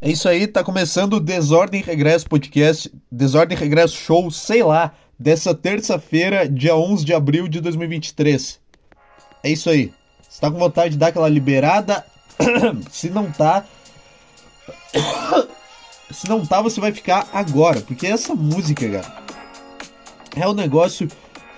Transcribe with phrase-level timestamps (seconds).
[0.00, 5.52] É isso aí, tá começando o Desordem Regresso Podcast, Desordem Regresso Show, sei lá, dessa
[5.52, 8.60] terça-feira, dia 11 de abril de 2023.
[9.42, 9.92] É isso aí.
[10.28, 12.06] Você tá com vontade de dar aquela liberada?
[12.92, 13.66] Se não tá.
[16.12, 19.24] Se não tá, você vai ficar agora, porque essa música, cara,
[20.36, 21.08] é um negócio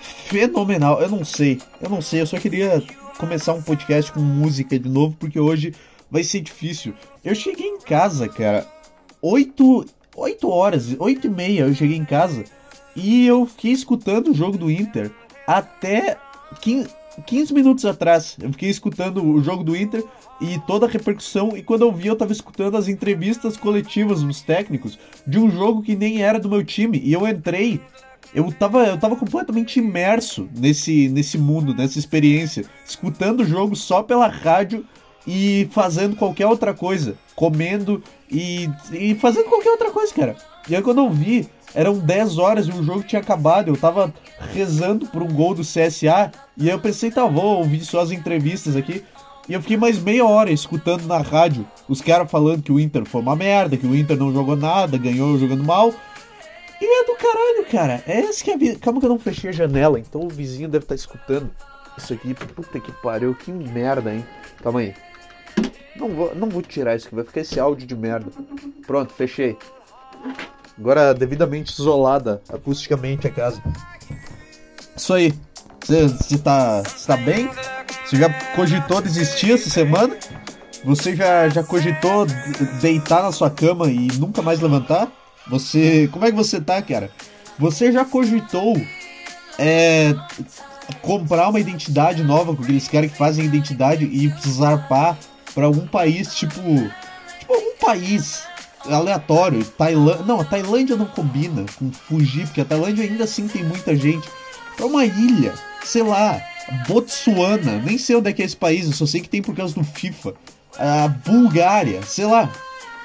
[0.01, 0.99] fenomenal.
[0.99, 2.81] Eu não sei, eu não sei, eu só queria
[3.19, 5.75] começar um podcast com música de novo, porque hoje
[6.11, 6.93] vai ser difícil.
[7.23, 8.67] Eu cheguei em casa, cara,
[9.21, 12.43] 8, 8 horas, 8 e meia eu cheguei em casa
[12.95, 15.09] e eu fiquei escutando o jogo do Inter
[15.47, 16.17] até
[16.61, 16.89] 15,
[17.25, 18.37] 15 minutos atrás.
[18.41, 20.03] Eu fiquei escutando o jogo do Inter
[20.39, 21.55] e toda a repercussão.
[21.55, 25.81] E quando eu vi, eu tava escutando as entrevistas coletivas dos técnicos de um jogo
[25.81, 26.99] que nem era do meu time.
[27.03, 27.81] E eu entrei.
[28.33, 34.01] Eu tava, eu tava completamente imerso nesse, nesse mundo, nessa experiência, escutando o jogo só
[34.01, 34.85] pela rádio
[35.25, 40.35] e fazendo qualquer outra coisa, comendo e, e fazendo qualquer outra coisa, cara.
[40.69, 44.13] E aí quando eu vi, eram 10 horas e o jogo tinha acabado, eu tava
[44.53, 48.11] rezando por um gol do CSA, e aí eu pensei, tá, vou ouvir só as
[48.11, 49.03] entrevistas aqui.
[49.49, 53.03] E eu fiquei mais meia hora escutando na rádio os caras falando que o Inter
[53.05, 55.93] foi uma merda, que o Inter não jogou nada, ganhou jogando mal.
[56.79, 58.03] E é do caralho, cara.
[58.07, 58.79] É esse que é a.
[58.79, 61.51] Calma que eu não fechei a janela, então o vizinho deve estar tá escutando
[61.97, 62.33] isso aqui.
[62.33, 64.25] Puta que pariu, que merda, hein?
[64.63, 64.93] Calma aí.
[65.95, 68.31] Não vou, não vou tirar isso aqui, vai ficar esse áudio de merda.
[68.85, 69.57] Pronto, fechei.
[70.77, 73.61] Agora devidamente isolada acusticamente a casa.
[74.95, 75.33] Isso aí.
[75.83, 77.49] Você tá, tá bem?
[78.05, 80.15] Você já cogitou desistir essa semana?
[80.83, 82.25] Você já, já cogitou
[82.79, 85.11] deitar na sua cama e nunca mais levantar?
[85.49, 86.07] Você.
[86.11, 87.09] Como é que você tá, cara?
[87.57, 88.75] Você já cogitou
[89.57, 90.15] é,
[91.01, 95.17] comprar uma identidade nova com aqueles caras que fazem identidade e zarpar
[95.53, 96.61] para algum país, tipo.
[97.39, 98.43] Tipo, algum país
[98.85, 99.63] aleatório.
[99.65, 100.25] Tailândia.
[100.25, 104.27] Não, a Tailândia não combina com fugir, porque a Tailândia ainda assim tem muita gente.
[104.75, 106.41] Pra uma ilha, sei lá,
[106.87, 109.55] Botsuana, nem sei onde é que é esse país, eu só sei que tem por
[109.55, 110.33] causa do FIFA.
[110.77, 112.49] A Bulgária, sei lá.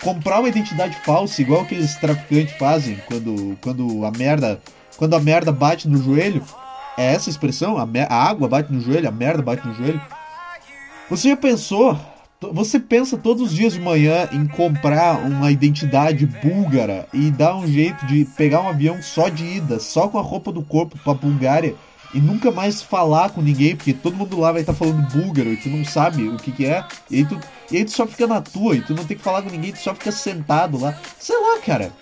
[0.02, 4.60] Comprar uma identidade falsa, igual aqueles traficantes fazem quando, quando a merda.
[4.96, 6.42] Quando a merda bate no joelho.
[6.96, 7.76] É essa a expressão?
[7.76, 10.00] A, a água bate no joelho, a merda bate no joelho.
[11.10, 11.98] Você já pensou
[12.40, 17.66] você pensa todos os dias de manhã em comprar uma identidade búlgara e dar um
[17.66, 21.14] jeito de pegar um avião só de ida, só com a roupa do corpo pra
[21.14, 21.74] Bulgária
[22.14, 25.52] e nunca mais falar com ninguém, porque todo mundo lá vai estar tá falando búlgaro
[25.52, 28.06] e tu não sabe o que, que é, e aí, tu, e aí tu só
[28.06, 30.78] fica na tua e tu não tem que falar com ninguém, tu só fica sentado
[30.78, 30.98] lá.
[31.18, 31.92] Sei lá, cara.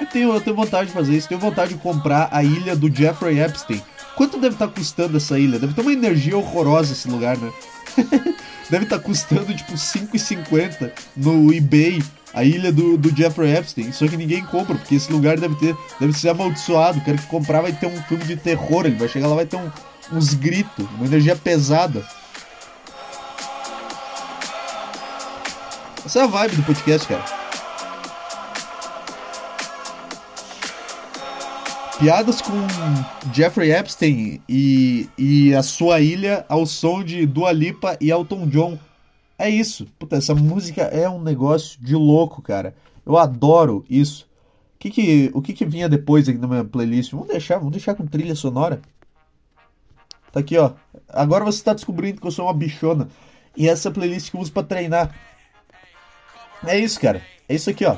[0.00, 2.94] Eu tenho, eu tenho vontade de fazer isso, tenho vontade de comprar a ilha do
[2.94, 3.80] Jeffrey Epstein.
[4.16, 5.58] Quanto deve estar tá custando essa ilha?
[5.58, 7.52] Deve ter uma energia horrorosa esse lugar, né?
[8.70, 12.02] deve estar tá custando tipo 5,50 no eBay
[12.32, 13.92] a ilha do, do Jeffrey Epstein.
[13.92, 16.98] Só que ninguém compra, porque esse lugar deve ter deve ser amaldiçoado.
[16.98, 19.46] O cara que comprar vai ter um filme de terror, ele vai chegar lá vai
[19.46, 19.70] ter um,
[20.12, 22.04] uns gritos, uma energia pesada.
[26.04, 27.43] Essa é a vibe do podcast, cara.
[31.98, 32.52] Piadas com
[33.32, 38.78] Jeffrey Epstein e, e a sua ilha ao som de Dua Lipa e Elton John.
[39.38, 39.86] É isso.
[39.98, 42.74] Puta, essa música é um negócio de louco, cara.
[43.06, 44.28] Eu adoro isso.
[44.74, 47.12] O que que, o que, que vinha depois aqui na minha playlist?
[47.12, 48.82] Vamos deixar, vamos deixar com trilha sonora.
[50.32, 50.72] Tá aqui, ó.
[51.08, 53.08] Agora você está descobrindo que eu sou uma bichona.
[53.56, 55.14] E essa playlist que eu uso pra treinar.
[56.66, 57.22] É isso, cara.
[57.48, 57.96] É isso aqui, ó.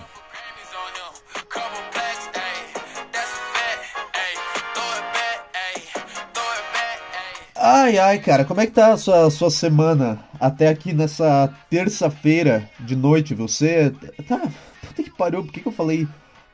[7.68, 12.70] Ai, ai, cara, como é que tá a sua, sua semana até aqui nessa terça-feira
[12.78, 13.34] de noite?
[13.34, 13.92] Você.
[14.28, 14.40] Tá.
[14.86, 16.06] Puta que pariu, por que, que eu falei?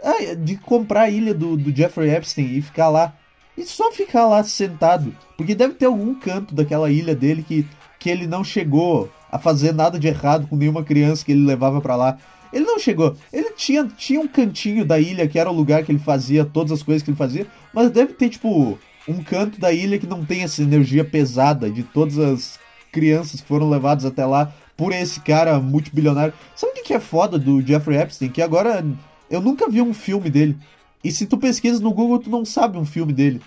[0.02, 3.12] Ah, de comprar a ilha do, do Jeffrey Epstein e ficar lá.
[3.58, 5.14] E só ficar lá sentado.
[5.36, 7.68] Porque deve ter algum canto daquela ilha dele que,
[7.98, 11.82] que ele não chegou a fazer nada de errado com nenhuma criança que ele levava
[11.82, 12.16] para lá.
[12.50, 13.14] Ele não chegou.
[13.30, 16.72] Ele tinha, tinha um cantinho da ilha que era o lugar que ele fazia todas
[16.72, 17.46] as coisas que ele fazia.
[17.70, 18.78] Mas deve ter, tipo
[19.08, 22.58] um canto da ilha que não tem essa energia pesada de todas as
[22.90, 26.34] crianças que foram levadas até lá por esse cara multibilionário.
[26.54, 28.30] Sabe o que é foda do Jeffrey Epstein?
[28.30, 28.84] Que agora
[29.30, 30.56] eu nunca vi um filme dele.
[31.02, 33.40] E se tu pesquisas no Google, tu não sabe um filme dele.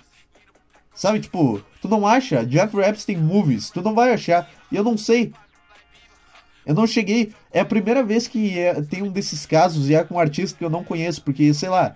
[0.94, 4.50] Sabe, tipo, tu não acha Jeffrey Epstein Movies, tu não vai achar.
[4.70, 5.32] E eu não sei.
[6.64, 7.32] Eu não cheguei.
[7.52, 10.58] É a primeira vez que é, tem um desses casos e é com um artista
[10.58, 11.94] que eu não conheço, porque, sei lá,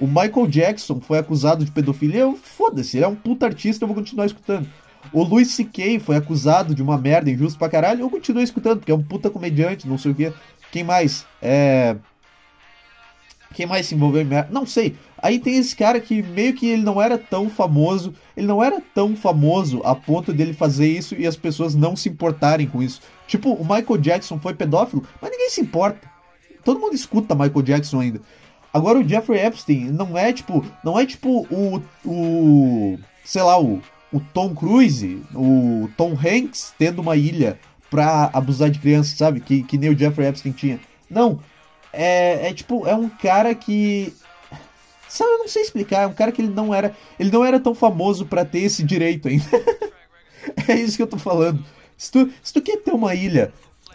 [0.00, 3.96] o Michael Jackson foi acusado de pedofilia, foda-se, ele é um puta artista, eu vou
[3.96, 4.68] continuar escutando.
[5.12, 5.98] O Louis C.K.
[6.00, 9.30] foi acusado de uma merda injusta pra caralho, eu continuo escutando, porque é um puta
[9.30, 10.32] comediante, não sei o quê.
[10.72, 11.26] Quem mais?
[11.40, 11.96] É.
[13.52, 14.48] Quem mais se envolveu em merda?
[14.50, 14.96] Não sei.
[15.18, 18.12] Aí tem esse cara que meio que ele não era tão famoso.
[18.36, 22.08] Ele não era tão famoso a ponto dele fazer isso e as pessoas não se
[22.08, 23.00] importarem com isso.
[23.28, 26.10] Tipo, o Michael Jackson foi pedófilo, mas ninguém se importa.
[26.64, 28.20] Todo mundo escuta Michael Jackson ainda.
[28.74, 30.66] Agora o Jeffrey Epstein não é tipo.
[30.82, 31.80] Não é tipo o.
[32.04, 33.80] o sei lá, o,
[34.12, 37.56] o Tom Cruise, o Tom Hanks tendo uma ilha
[37.88, 39.38] pra abusar de crianças, sabe?
[39.38, 40.80] Que, que nem o Jeffrey Epstein tinha.
[41.08, 41.40] Não.
[41.92, 44.12] É, é tipo, é um cara que.
[45.08, 46.02] Sabe, eu não sei explicar.
[46.02, 46.96] É um cara que ele não era.
[47.16, 49.46] Ele não era tão famoso para ter esse direito ainda.
[50.66, 51.64] é isso que eu tô falando.
[51.96, 53.52] Se tu, se tu quer ter uma ilha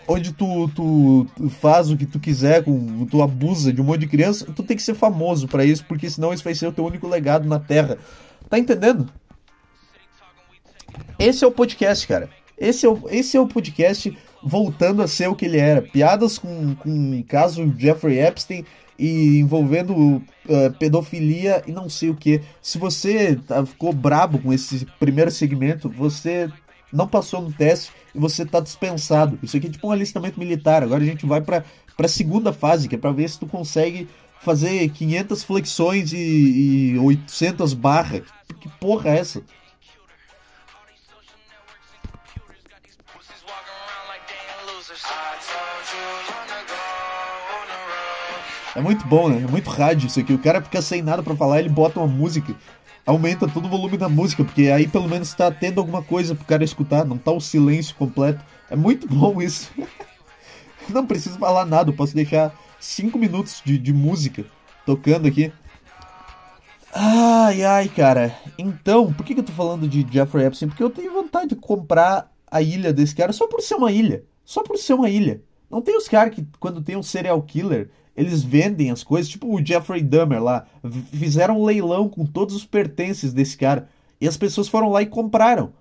[0.10, 4.02] onde tu, tu, tu, faz o que tu quiser, com, tu abusa de um monte
[4.02, 6.72] de criança, tu tem que ser famoso para isso, porque senão esse vai ser o
[6.72, 7.98] teu único legado na Terra.
[8.50, 9.08] Tá entendendo?
[11.20, 12.28] Esse é o podcast, cara.
[12.58, 15.82] Esse é o, esse é o podcast voltando a ser o que ele era.
[15.82, 18.66] Piadas com, com caso Jeffrey Epstein
[18.98, 20.24] e envolvendo uh,
[20.80, 22.42] pedofilia e não sei o que.
[22.62, 26.50] Se você tá, ficou brabo com esse primeiro segmento, você
[26.92, 29.38] não passou no teste e você tá dispensado.
[29.42, 30.84] Isso aqui é tipo um alistamento militar.
[30.84, 31.64] Agora a gente vai para
[31.98, 34.08] a segunda fase, que é para ver se tu consegue
[34.42, 38.24] fazer 500 flexões e, e 800 barras.
[38.60, 39.42] Que porra é essa?
[48.76, 49.44] É muito bom, né?
[49.44, 50.34] É muito rádio isso aqui.
[50.34, 52.56] O cara fica sem nada para falar, ele bota uma música,
[53.10, 56.46] aumenta todo o volume da música, porque aí pelo menos tá tendo alguma coisa pro
[56.46, 58.44] cara escutar, não tá o silêncio completo.
[58.70, 59.72] É muito bom isso.
[60.88, 64.46] não preciso falar nada, posso deixar 5 minutos de, de música
[64.86, 65.52] tocando aqui.
[66.94, 68.36] Ai, ai, cara.
[68.58, 70.70] Então, por que, que eu tô falando de Jeffrey Epstein?
[70.70, 74.24] Porque eu tenho vontade de comprar a ilha desse cara só por ser uma ilha.
[74.46, 75.42] Só por ser uma ilha.
[75.70, 79.48] Não tem os caras que, quando tem um serial killer, eles vendem as coisas, tipo
[79.48, 80.68] o Jeffrey Dahmer lá.
[81.10, 83.88] Fizeram um leilão com todos os pertences desse cara.
[84.20, 85.72] E as pessoas foram lá e compraram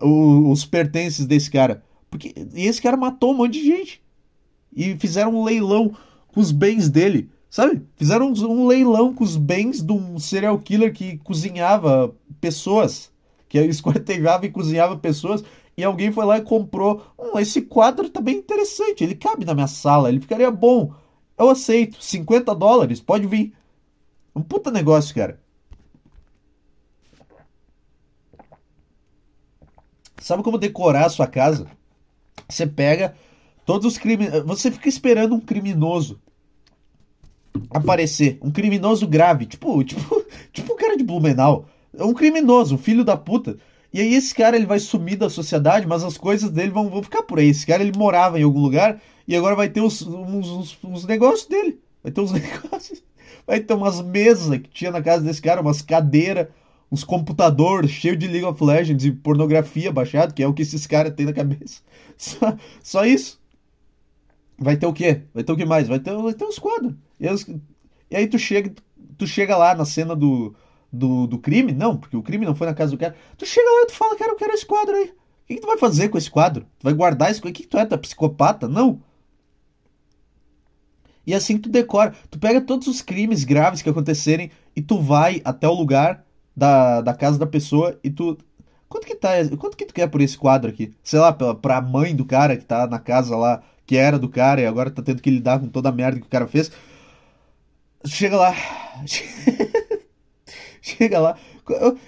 [0.00, 1.82] o, os pertences desse cara.
[2.08, 4.00] Porque e esse cara matou um monte de gente.
[4.72, 5.92] E fizeram um leilão
[6.28, 7.28] com os bens dele.
[7.50, 7.82] Sabe?
[7.96, 13.10] Fizeram um leilão com os bens de um serial killer que cozinhava pessoas.
[13.48, 15.42] Que esquartejava e cozinhava pessoas.
[15.76, 17.02] E alguém foi lá e comprou.
[17.18, 19.02] Hum, esse quadro tá bem interessante.
[19.02, 20.08] Ele cabe na minha sala.
[20.08, 20.92] Ele ficaria bom.
[21.38, 22.02] Eu aceito.
[22.02, 23.00] 50 dólares.
[23.00, 23.54] Pode vir.
[24.34, 25.40] Um puta negócio, cara.
[30.20, 31.66] Sabe como decorar a sua casa?
[32.48, 33.14] Você pega
[33.64, 34.30] todos os crimes.
[34.44, 36.20] Você fica esperando um criminoso
[37.70, 38.38] aparecer.
[38.42, 39.46] Um criminoso grave.
[39.46, 41.66] Tipo, tipo, tipo um cara de Blumenau.
[41.94, 43.56] Um criminoso, um filho da puta.
[43.92, 47.02] E aí esse cara ele vai sumir da sociedade, mas as coisas dele vão, vão
[47.02, 47.48] ficar por aí.
[47.48, 51.04] Esse cara ele morava em algum lugar e agora vai ter uns, uns, uns, uns
[51.06, 51.80] negócios dele.
[52.02, 53.02] Vai ter uns negócios.
[53.46, 56.48] Vai ter umas mesas que tinha na casa desse cara, umas cadeiras,
[56.92, 60.86] uns computadores cheios de League of Legends e pornografia baixado, que é o que esses
[60.86, 61.80] caras têm na cabeça.
[62.18, 63.40] Só, só isso.
[64.58, 65.22] Vai ter o quê?
[65.32, 65.86] Vai ter o que mais?
[65.86, 66.92] Vai ter, vai ter uns quadros.
[67.20, 68.74] E aí tu chega,
[69.16, 70.52] tu chega lá na cena do,
[70.92, 71.72] do, do crime?
[71.72, 73.14] Não, porque o crime não foi na casa do cara.
[73.36, 75.04] Tu chega lá e tu fala, cara, eu quero esse quadro aí.
[75.08, 76.66] O que, que tu vai fazer com esse quadro?
[76.78, 77.50] Tu vai guardar esse quadro?
[77.50, 77.86] O que, que tu é?
[77.86, 78.68] Tu é psicopata?
[78.68, 79.00] Não.
[81.26, 82.14] E assim tu decora.
[82.30, 86.24] Tu pega todos os crimes graves que acontecerem e tu vai até o lugar
[86.56, 88.38] da, da casa da pessoa e tu.
[88.88, 89.30] Quanto que tá?
[89.58, 90.94] Quanto que tu quer por esse quadro aqui?
[91.02, 94.28] Sei lá, pra, pra mãe do cara que tá na casa lá, que era do
[94.28, 96.70] cara e agora tá tendo que lidar com toda a merda que o cara fez.
[98.06, 98.54] Chega lá.
[100.96, 101.36] Chega lá.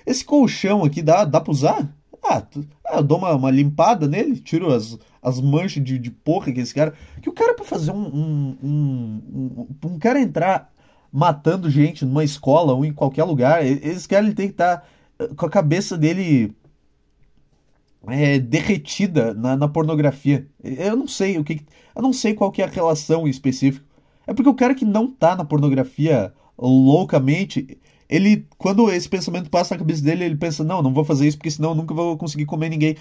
[0.07, 1.89] Esse colchão aqui dá, dá pra usar?
[2.23, 6.11] Ah, tu, ah, eu dou uma, uma, limpada nele, tiro as, as manchas de, de
[6.11, 6.95] porra que esse cara.
[7.23, 10.71] Que o cara, pra fazer um, um, um, um, um cara entrar
[11.13, 14.87] matando gente numa escola ou em qualquer lugar, esse cara ele tem que estar tá
[15.19, 16.55] eh, com a cabeça dele
[18.07, 20.47] é, derretida na, na, pornografia.
[20.63, 21.61] Eu não sei o que.
[21.95, 23.85] Eu não sei qual que é a relação específica.
[24.27, 27.79] É porque o cara que não tá na pornografia loucamente,
[28.11, 31.39] ele, quando esse pensamento passa na cabeça dele, ele pensa: não, não vou fazer isso
[31.39, 32.97] porque senão eu nunca vou conseguir comer ninguém.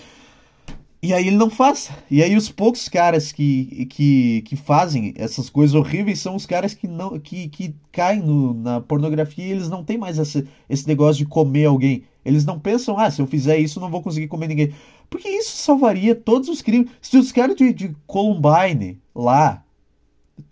[1.01, 1.89] E aí ele não faz.
[2.11, 6.73] E aí os poucos caras que, que, que fazem essas coisas horríveis são os caras
[6.73, 10.87] que não que, que caem no, na pornografia e eles não têm mais esse, esse
[10.87, 12.03] negócio de comer alguém.
[12.23, 14.73] Eles não pensam, ah, se eu fizer isso não vou conseguir comer ninguém.
[15.09, 16.91] Porque isso salvaria todos os crimes.
[17.01, 19.63] Se os caras de, de Columbine lá.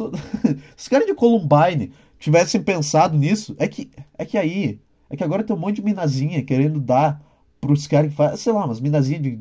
[0.76, 4.80] os caras de Columbine tivessem pensado nisso, é que, é que aí,
[5.10, 7.20] é que agora tem um monte de minazinha querendo dar
[7.60, 9.40] pros caras que fazem, sei lá, umas minazinhas de.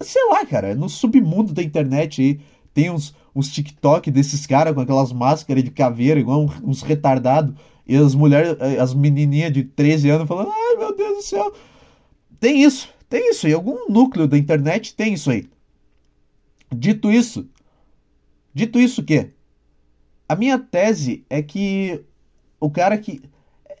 [0.00, 2.40] Sei lá, cara, no submundo da internet aí
[2.72, 7.54] tem uns, uns TikTok desses caras com aquelas máscaras de caveira, igual uns retardados,
[7.86, 11.52] e as mulheres, as menininhas de 13 anos falando, ai meu Deus do céu.
[12.40, 15.46] Tem isso, tem isso aí, algum núcleo da internet tem isso aí.
[16.74, 17.46] Dito isso,
[18.54, 19.32] dito isso que
[20.32, 22.02] a minha tese é que
[22.58, 23.22] o cara que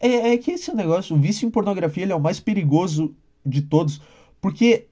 [0.00, 3.62] é, é que esse negócio, o vício em pornografia, ele é o mais perigoso de
[3.62, 4.00] todos,
[4.40, 4.86] porque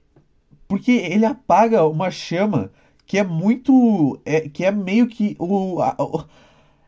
[0.67, 2.71] porque ele apaga uma chama
[3.05, 6.25] que é muito é, que é meio que o, a, o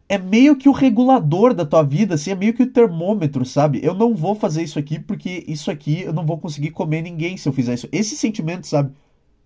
[0.10, 3.80] é meio que o regulador da tua vida, assim, é meio que o termômetro, sabe?
[3.84, 7.38] Eu não vou fazer isso aqui porque isso aqui eu não vou conseguir comer ninguém
[7.38, 7.89] se eu fizer isso.
[7.92, 8.94] Esse sentimento, sabe?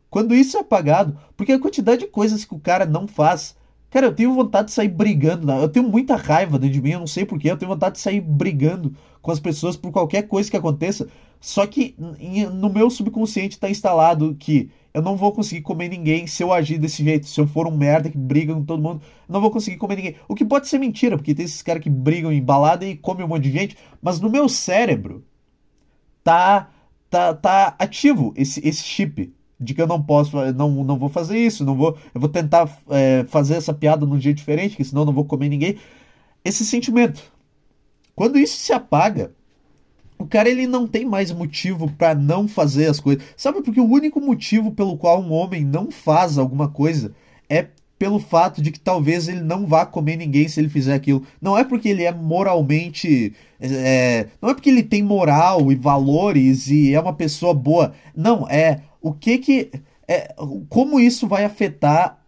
[0.09, 3.55] Quando isso é apagado, porque a quantidade de coisas que o cara não faz.
[3.97, 5.51] Cara, eu tenho vontade de sair brigando.
[5.51, 7.49] Eu tenho muita raiva dentro de mim, eu não sei porquê.
[7.49, 11.07] Eu tenho vontade de sair brigando com as pessoas por qualquer coisa que aconteça.
[11.41, 16.43] Só que no meu subconsciente está instalado que eu não vou conseguir comer ninguém se
[16.43, 17.25] eu agir desse jeito.
[17.25, 20.15] Se eu for um merda que briga com todo mundo, não vou conseguir comer ninguém.
[20.27, 23.25] O que pode ser mentira, porque tem esses caras que brigam em balada e comem
[23.25, 23.77] um monte de gente.
[23.99, 25.25] Mas no meu cérebro
[26.23, 26.69] tá,
[27.09, 31.37] tá, tá ativo esse, esse chip de que eu não posso, não, não vou fazer
[31.37, 35.01] isso, não vou, eu vou tentar é, fazer essa piada num dia diferente, que senão
[35.01, 35.77] eu não vou comer ninguém.
[36.45, 37.21] Esse sentimento.
[38.15, 39.31] Quando isso se apaga,
[40.17, 43.23] o cara ele não tem mais motivo para não fazer as coisas.
[43.35, 47.13] Sabe porque o único motivo pelo qual um homem não faz alguma coisa
[47.49, 47.67] é
[47.99, 51.23] pelo fato de que talvez ele não vá comer ninguém se ele fizer aquilo.
[51.41, 53.33] Não é porque ele é moralmente.
[53.59, 57.93] É, não é porque ele tem moral e valores e é uma pessoa boa.
[58.15, 59.71] Não, é o que que.
[60.07, 60.33] É,
[60.69, 62.23] como isso vai afetar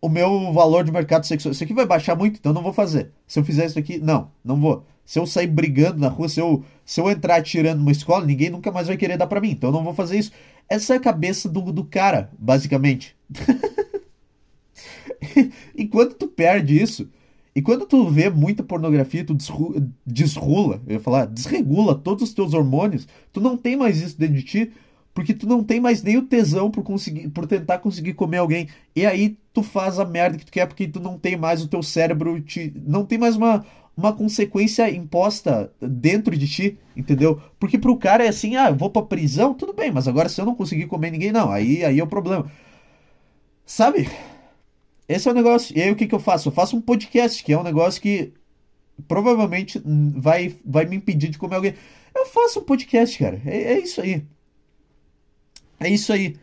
[0.00, 1.52] o meu valor de mercado sexual?
[1.52, 3.10] Isso aqui vai baixar muito, então não vou fazer.
[3.26, 4.84] Se eu fizer isso aqui, não, não vou.
[5.04, 8.50] Se eu sair brigando na rua, se eu, se eu entrar atirando numa escola, ninguém
[8.50, 9.50] nunca mais vai querer dar para mim.
[9.50, 10.30] Então não vou fazer isso.
[10.68, 13.16] Essa é a cabeça do, do cara, basicamente.
[15.74, 17.08] e quando tu perde isso,
[17.54, 19.36] e quando tu vê muita pornografia, tu
[20.06, 24.36] desrula, eu ia falar, desregula todos os teus hormônios, tu não tem mais isso dentro
[24.36, 24.72] de ti,
[25.14, 28.68] porque tu não tem mais nem o tesão por conseguir, por tentar conseguir comer alguém.
[28.94, 31.68] E aí tu faz a merda que tu quer porque tu não tem mais o
[31.68, 33.64] teu cérebro, te, não tem mais uma,
[33.96, 37.40] uma consequência imposta dentro de ti, entendeu?
[37.58, 40.40] Porque pro cara é assim, ah, eu vou pra prisão, tudo bem, mas agora se
[40.40, 42.50] eu não conseguir comer ninguém, não, aí, aí é o problema.
[43.66, 44.08] Sabe?
[45.08, 45.76] Esse é o negócio.
[45.76, 46.48] E aí o que, que eu faço?
[46.48, 48.32] Eu faço um podcast, que é um negócio que
[49.08, 49.80] provavelmente
[50.16, 51.74] vai, vai me impedir de comer alguém.
[52.14, 53.40] Eu faço um podcast, cara.
[53.44, 54.24] É, é isso aí.
[55.80, 56.36] É isso aí.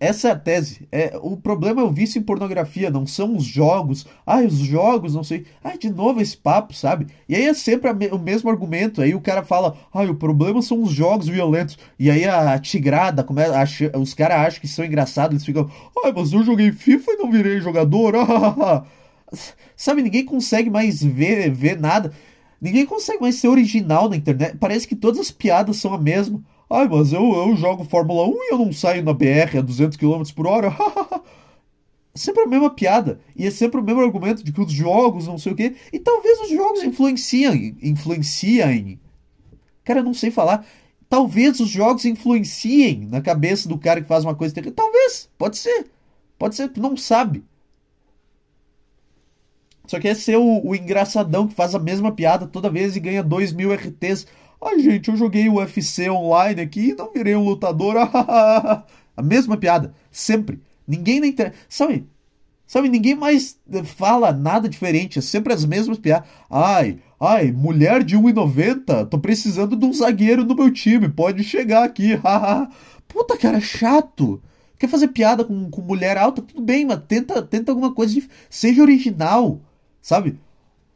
[0.00, 0.88] Essa é a tese.
[0.90, 4.04] É, o problema é o vício em pornografia, não são os jogos.
[4.26, 5.46] Ah, os jogos, não sei.
[5.62, 7.06] Ah, de novo esse papo, sabe?
[7.28, 9.00] E aí é sempre me, o mesmo argumento.
[9.00, 11.78] Aí o cara fala, ah, o problema são os jogos violentos.
[12.00, 15.70] E aí a tigrada, começa, a, os caras acham que são engraçados, eles ficam,
[16.04, 18.14] ah, mas eu joguei FIFA e não virei jogador.
[19.76, 22.12] sabe, ninguém consegue mais ver, ver nada.
[22.60, 24.56] Ninguém consegue mais ser original na internet.
[24.58, 26.42] Parece que todas as piadas são a mesma.
[26.72, 29.98] Ai, mas eu, eu jogo Fórmula 1 e eu não saio na BR a 200
[29.98, 30.74] km por hora.
[32.14, 33.20] sempre a mesma piada.
[33.36, 35.76] E é sempre o mesmo argumento de que os jogos, não sei o quê.
[35.92, 37.76] E talvez os jogos influenciem.
[37.82, 38.98] Influenciem.
[39.84, 40.66] Cara, não sei falar.
[41.10, 44.74] Talvez os jogos influenciem na cabeça do cara que faz uma coisa terrível.
[44.74, 45.28] Talvez.
[45.36, 45.90] Pode ser.
[46.38, 46.72] Pode ser.
[46.78, 47.44] Não sabe.
[49.86, 53.00] Só que é ser o, o engraçadão que faz a mesma piada toda vez e
[53.00, 54.26] ganha 2 mil RTs
[54.64, 57.96] Ai, gente, eu joguei o UFC online aqui e não virei um lutador.
[59.16, 60.60] a mesma piada, sempre.
[60.86, 61.56] Ninguém na internet.
[61.68, 62.06] Sabe?
[62.64, 66.28] Sabe, ninguém mais fala nada diferente, é sempre as mesmas piadas.
[66.48, 71.84] Ai, ai, mulher de 1,90, tô precisando de um zagueiro no meu time, pode chegar
[71.84, 72.12] aqui.
[73.08, 74.40] Puta, cara, chato.
[74.78, 76.40] Quer fazer piada com, com mulher alta?
[76.40, 78.28] Tudo bem, mas tenta, tenta alguma coisa de.
[78.48, 79.60] Seja original,
[80.00, 80.38] sabe?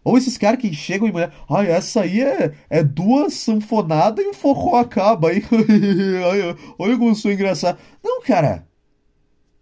[0.07, 4.29] Ou esses caras que chegam e mulher, ai, essa aí é, é duas sanfonadas e
[4.29, 5.31] o forró acaba.
[5.31, 5.43] Aí,
[6.79, 7.77] olha como sou engraçado.
[8.05, 8.69] Não, cara.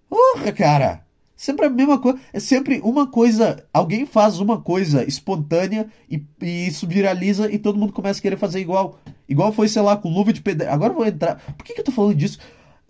[0.07, 1.07] Porra, cara.
[1.35, 2.19] Sempre a mesma coisa.
[2.31, 3.65] É sempre uma coisa.
[3.73, 8.37] Alguém faz uma coisa espontânea e, e, isso viraliza e todo mundo começa a querer
[8.37, 8.99] fazer igual.
[9.27, 10.75] Igual foi, sei lá, com luva de pedreiro.
[10.75, 11.37] Agora eu vou entrar.
[11.57, 12.39] Por que, que eu tô falando disso?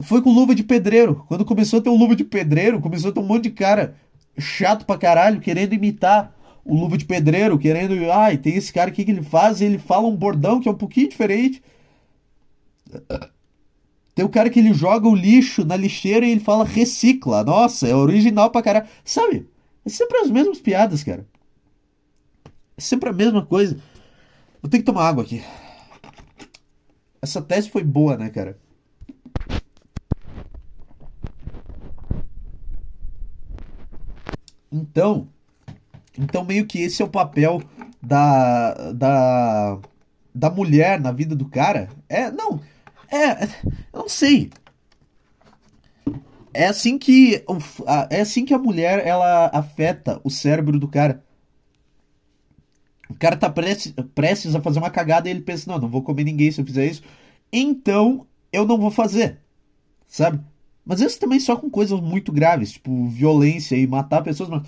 [0.00, 1.24] Foi com luva de pedreiro.
[1.28, 3.94] Quando começou a ter um luva de pedreiro, começou a ter um monte de cara
[4.36, 6.34] chato pra caralho querendo imitar
[6.64, 7.94] o Luva de Pedreiro, querendo.
[8.10, 10.72] Ai, tem esse cara aqui que ele faz e ele fala um bordão que é
[10.72, 11.62] um pouquinho diferente.
[14.14, 17.42] Tem o cara que ele joga o lixo na lixeira e ele fala recicla.
[17.42, 18.86] Nossa, é original pra caralho.
[19.04, 19.48] Sabe?
[19.84, 21.26] É sempre as mesmas piadas, cara.
[22.76, 23.76] É sempre a mesma coisa.
[24.62, 25.42] Vou ter que tomar água aqui.
[27.20, 28.58] Essa tese foi boa, né, cara?
[34.70, 35.28] Então,
[36.18, 37.62] então meio que esse é o papel
[38.02, 39.78] da da
[40.34, 41.88] da mulher na vida do cara.
[42.08, 42.60] É, não,
[43.10, 43.44] é,
[43.92, 44.50] eu não sei.
[46.52, 47.44] É assim que
[48.10, 51.24] é assim que a mulher ela afeta o cérebro do cara.
[53.08, 56.24] O cara tá prestes, a fazer uma cagada e ele pensa: "Não, não vou comer
[56.24, 57.02] ninguém se eu fizer isso".
[57.52, 59.38] Então, eu não vou fazer.
[60.06, 60.40] Sabe?
[60.84, 64.62] Mas isso também só com coisas muito graves, tipo violência e matar pessoas, mas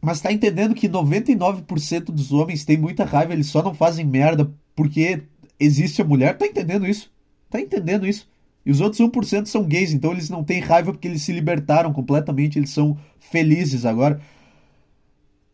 [0.00, 4.50] mas tá entendendo que 99% dos homens têm muita raiva, eles só não fazem merda
[4.74, 5.22] porque
[5.58, 6.38] existe a mulher?
[6.38, 7.10] Tá entendendo isso?
[7.50, 8.28] Tá entendendo isso?
[8.64, 11.92] E os outros 1% são gays, então eles não têm raiva porque eles se libertaram
[11.92, 14.20] completamente, eles são felizes agora.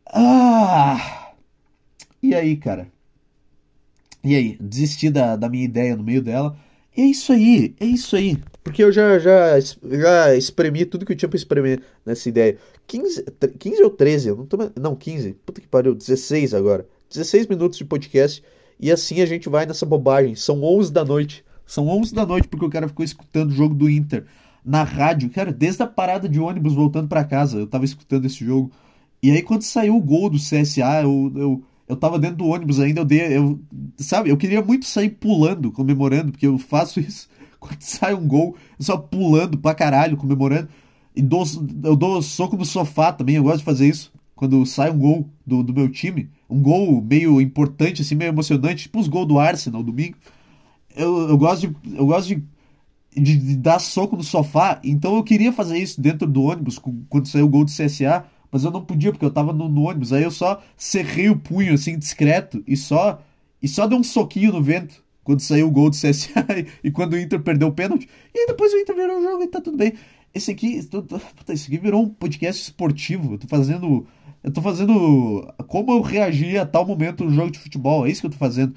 [0.07, 1.33] Ah!
[2.23, 2.89] E aí, cara?
[4.23, 4.57] E aí?
[4.61, 6.59] Desisti da, da minha ideia no meio dela.
[6.97, 8.39] É isso aí, é isso aí.
[8.67, 12.59] Porque eu já, já, já espremi tudo que eu tinha pra espremer nessa ideia.
[12.89, 13.25] 15,
[13.61, 14.29] 15 ou 13?
[14.29, 15.35] Eu não, tô, não, 15.
[15.47, 16.85] Puta que pariu, 16 agora.
[17.09, 18.43] 16 minutos de podcast.
[18.81, 20.35] E assim a gente vai nessa bobagem.
[20.35, 21.45] São 11 da noite.
[21.65, 24.25] São 11 da noite porque o cara ficou escutando o jogo do Inter
[24.65, 25.31] na rádio.
[25.31, 28.73] Cara, desde a parada de ônibus voltando para casa, eu tava escutando esse jogo.
[29.23, 32.81] E aí quando saiu o gol do CSA, eu, eu, eu tava dentro do ônibus
[32.81, 33.37] ainda, eu dei.
[33.37, 33.61] Eu,
[33.97, 37.29] sabe, eu queria muito sair pulando, comemorando, porque eu faço isso
[37.61, 40.69] quando sai um gol, só pulando pra caralho, comemorando.
[41.15, 41.45] E dou,
[41.83, 44.13] eu dou soco no sofá também, eu gosto de fazer isso.
[44.35, 48.83] Quando sai um gol do, do meu time, um gol meio importante, assim, meio emocionante,
[48.83, 50.17] tipo os gols do Arsenal domingo
[50.97, 51.97] eu, eu gosto de.
[51.97, 52.43] Eu gosto de,
[53.15, 54.81] de, de, dar soco no sofá.
[54.83, 58.25] Então eu queria fazer isso dentro do ônibus quando saiu o gol do CSA.
[58.51, 60.13] Mas eu não podia, porque eu tava no, no ônibus.
[60.13, 63.21] Aí eu só cerrei o punho, assim, discreto, e só.
[63.63, 66.31] E só dei um soquinho no vento quando saiu o gol do CSA
[66.85, 68.09] e, quando o Inter perdeu o pênalti.
[68.33, 69.93] E depois o Inter virou o jogo e tá tudo bem.
[70.33, 73.35] Esse aqui, puta, esse aqui virou um podcast esportivo.
[73.35, 74.07] Eu tô fazendo.
[74.45, 78.07] Eu tô fazendo como eu reagi a tal momento no jogo de futebol.
[78.07, 78.77] É isso que eu tô fazendo.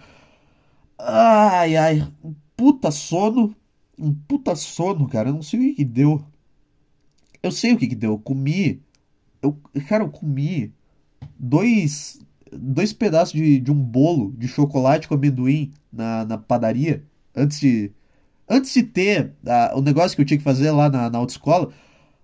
[0.97, 2.07] Ai, ai.
[2.23, 3.55] Um puta sono.
[3.95, 5.29] Um puta sono, cara.
[5.29, 6.25] Eu não sei o que, que deu.
[7.43, 8.13] Eu sei o que, que deu.
[8.13, 8.81] Eu comi.
[9.39, 9.55] Eu,
[9.87, 10.73] cara, eu comi
[11.37, 12.19] dois,
[12.51, 17.03] dois pedaços de, de um bolo de chocolate com amendoim na, na padaria
[17.35, 17.91] antes de.
[18.51, 21.69] Antes de ter uh, o negócio que eu tinha que fazer lá na, na autoescola,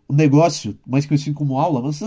[0.07, 2.01] o negócio mais conhecido como aula, mas.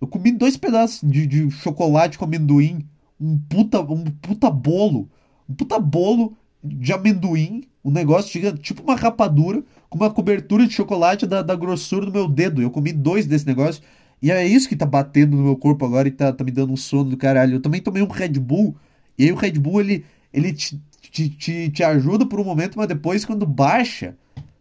[0.00, 2.86] Eu comi dois pedaços de, de chocolate com amendoim,
[3.18, 5.08] um puta, um puta bolo
[5.50, 10.72] um puta bolo de amendoim, um negócio gigante, tipo uma rapadura, com uma cobertura de
[10.72, 12.62] chocolate da, da grossura do meu dedo.
[12.62, 13.82] Eu comi dois desse negócio.
[14.22, 16.72] E é isso que tá batendo no meu corpo agora e tá, tá me dando
[16.72, 17.54] um sono do caralho.
[17.54, 18.76] Eu também tomei um Red Bull.
[19.18, 22.76] E aí o Red Bull, ele, ele te, te, te, te ajuda por um momento,
[22.76, 24.16] mas depois quando baixa,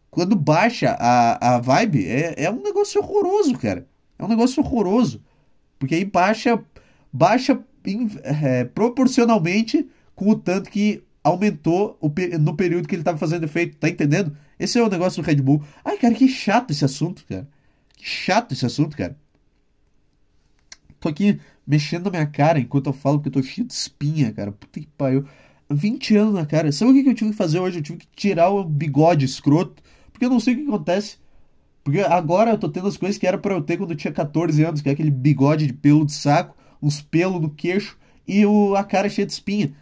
[0.09, 3.85] quando baixa a, a vibe, é, é um negócio horroroso, cara.
[4.17, 5.21] É um negócio horroroso.
[5.77, 6.61] Porque aí baixa,
[7.11, 7.59] baixa
[8.23, 13.77] é, proporcionalmente com o tanto que aumentou o, no período que ele estava fazendo efeito,
[13.77, 14.35] tá entendendo?
[14.57, 15.63] Esse é o negócio do Red Bull.
[15.83, 17.47] Ai, cara, que chato esse assunto, cara.
[17.95, 19.17] Que chato esse assunto, cara.
[20.99, 24.31] Tô aqui mexendo na minha cara enquanto eu falo porque eu tô cheio de espinha,
[24.33, 24.51] cara.
[24.51, 25.25] Puta que pariu.
[25.69, 26.71] 20 anos na cara.
[26.71, 27.79] Sabe o que eu tive que fazer hoje?
[27.79, 29.81] Eu tive que tirar o bigode escroto.
[30.12, 31.17] Porque eu não sei o que acontece.
[31.83, 34.13] Porque agora eu tô tendo as coisas que era para eu ter quando eu tinha
[34.13, 38.45] 14 anos, que é aquele bigode de pelo de saco, uns pelos no queixo e
[38.45, 39.73] o, a cara cheia de espinha.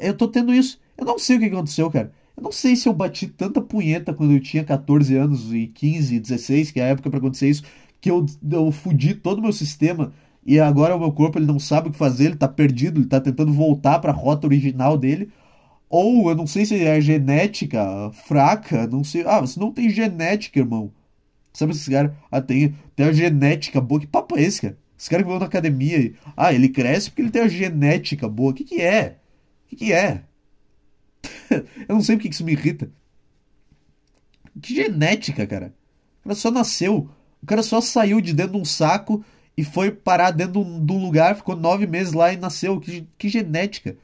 [0.00, 0.80] Eu tô tendo isso.
[0.96, 2.12] Eu não sei o que aconteceu, cara.
[2.36, 6.20] Eu não sei se eu bati tanta punheta quando eu tinha 14 anos e 15,
[6.20, 7.62] 16, que é a época para acontecer isso,
[8.00, 10.12] que eu, eu fudi todo o meu sistema
[10.44, 13.08] e agora o meu corpo ele não sabe o que fazer, ele tá perdido, ele
[13.08, 15.30] tá tentando voltar para a rota original dele.
[15.88, 19.24] Ou eu não sei se é genética fraca, não sei.
[19.26, 20.92] Ah, você não tem genética, irmão.
[21.52, 22.12] Sabe esses caras?
[22.30, 24.00] Ah, tem, tem a genética boa.
[24.00, 24.78] Que papo é esse, cara?
[24.98, 26.14] Esse cara que vão na academia e.
[26.36, 28.50] Ah, ele cresce porque ele tem a genética boa.
[28.50, 29.18] O que, que é?
[29.66, 30.24] O que, que é?
[31.88, 32.90] eu não sei porque que isso me irrita.
[34.60, 35.74] Que genética, cara.
[36.20, 37.08] O cara só nasceu.
[37.42, 39.24] O cara só saiu de dentro de um saco
[39.58, 42.78] e foi parar dentro de um lugar, ficou nove meses lá e nasceu.
[42.78, 43.96] Que, que genética.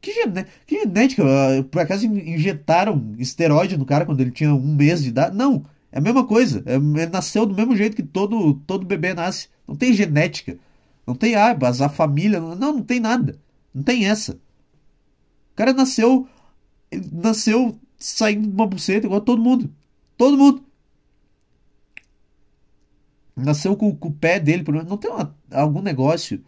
[0.00, 1.24] Que, gené que genética?
[1.24, 5.36] Ah, por acaso injetaram esteroide no cara quando ele tinha um mês de idade?
[5.36, 5.64] Não.
[5.90, 6.62] É a mesma coisa.
[6.64, 9.48] É, ele nasceu do mesmo jeito que todo, todo bebê nasce.
[9.66, 10.56] Não tem genética.
[11.04, 12.38] Não tem arbas, a família.
[12.38, 13.36] Não, não tem nada.
[13.74, 14.34] Não tem essa.
[15.54, 16.28] O cara nasceu.
[17.10, 19.74] nasceu saindo de uma buceta igual todo mundo.
[20.16, 20.64] Todo mundo.
[23.36, 24.64] Nasceu com, com o pé dele.
[24.88, 26.42] Não tem uma, algum negócio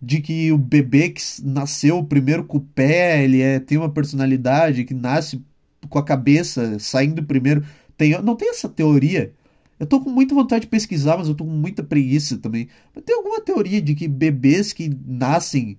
[0.00, 4.84] de que o bebê que nasceu primeiro com o pé, ele é, tem uma personalidade,
[4.84, 5.42] que nasce
[5.88, 7.64] com a cabeça saindo primeiro.
[7.96, 9.34] Tem, não tem essa teoria
[9.78, 12.68] Eu tô com muita vontade de pesquisar, mas eu tô com muita preguiça também.
[12.94, 15.78] Mas tem alguma teoria de que bebês que nascem,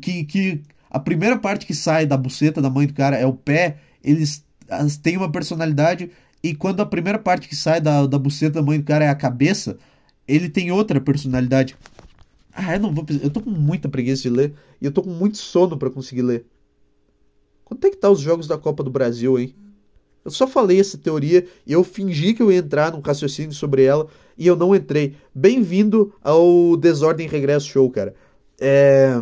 [0.00, 3.34] que, que a primeira parte que sai da buceta da mãe do cara é o
[3.34, 4.44] pé, eles
[5.02, 6.10] têm uma personalidade,
[6.44, 9.08] e quando a primeira parte que sai da, da buceta da mãe do cara é
[9.08, 9.78] a cabeça,
[10.28, 11.74] ele tem outra personalidade.
[12.52, 13.02] Ah, eu não vou.
[13.22, 16.20] Eu tô com muita preguiça de ler, e eu tô com muito sono para conseguir
[16.20, 16.44] ler.
[17.64, 19.54] Quanto é que tá os jogos da Copa do Brasil, hein?
[20.22, 23.84] Eu só falei essa teoria e eu fingi que eu ia entrar num raciocínio sobre
[23.84, 25.16] ela e eu não entrei.
[25.34, 28.14] Bem-vindo ao Desordem Regresso Show, cara.
[28.60, 29.18] É...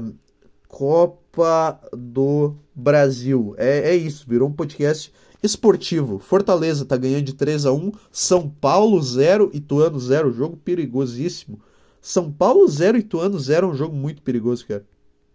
[0.66, 3.54] Copa do Brasil.
[3.58, 6.18] É, é isso, virou um podcast esportivo.
[6.18, 10.32] Fortaleza tá ganhando de 3 a 1 São Paulo 0, Ituano 0.
[10.32, 11.60] Jogo perigosíssimo.
[12.00, 14.84] São Paulo 0, Ituano 0 é um jogo muito perigoso, cara.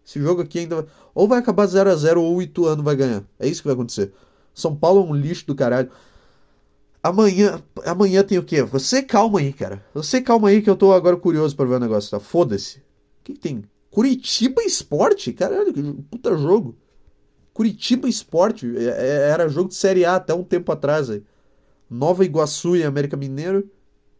[0.06, 0.88] Esse jogo aqui ainda.
[1.14, 3.24] Ou vai acabar 0 a 0 ou o Ituano vai ganhar.
[3.38, 4.14] É isso que vai acontecer.
[4.54, 5.90] São Paulo é um lixo do caralho.
[7.04, 8.64] Amanhã, amanhã tem o quê?
[8.64, 9.86] Você calma aí, cara.
[9.94, 12.20] Você calma aí que eu tô agora curioso para ver o negócio, tá?
[12.20, 12.80] Foda-se.
[12.80, 12.82] O
[13.24, 13.64] que, que, tem?
[13.92, 15.32] Curitiba Esporte?
[15.32, 16.76] Caralho, que puta jogo.
[17.58, 18.72] Curitiba Esporte.
[18.78, 21.24] É, é, era jogo de Série A até um tempo atrás aí.
[21.90, 23.68] Nova Iguaçu e América Mineiro.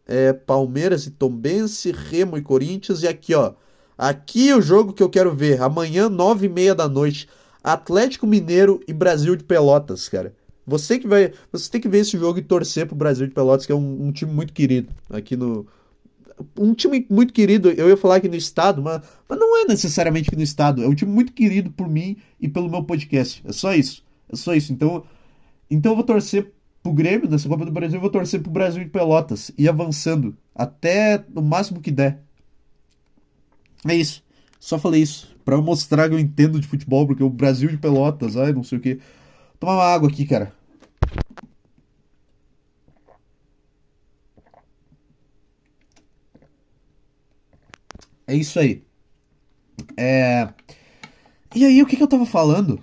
[0.04, 3.04] É, Palmeiras e Tombense, Remo e Corinthians.
[3.04, 3.52] E aqui, ó.
[3.96, 5.62] Aqui é o jogo que eu quero ver.
[5.62, 7.28] Amanhã, nove e meia da noite.
[7.62, 10.34] Atlético Mineiro e Brasil de Pelotas, cara.
[10.66, 11.32] Você que vai.
[11.52, 14.08] Você tem que ver esse jogo e torcer pro Brasil de Pelotas, que é um,
[14.08, 15.64] um time muito querido aqui no.
[16.58, 20.28] Um time muito querido, eu ia falar aqui no estado, mas, mas não é necessariamente
[20.28, 20.82] aqui no estado.
[20.82, 23.42] É um time muito querido por mim e pelo meu podcast.
[23.44, 24.04] É só isso.
[24.30, 24.72] É só isso.
[24.72, 25.04] Então,
[25.70, 28.82] então eu vou torcer pro Grêmio nessa Copa do Brasil, eu vou torcer pro Brasil
[28.82, 32.22] de Pelotas e avançando até o máximo que der.
[33.86, 34.22] É isso.
[34.60, 38.36] Só falei isso para mostrar que eu entendo de futebol, porque o Brasil de Pelotas,
[38.36, 39.00] ai, não sei o que.
[39.58, 40.52] Tomar uma água aqui, cara.
[48.28, 48.84] É isso aí.
[49.96, 50.48] É...
[51.54, 52.78] E aí, o que, que eu tava falando?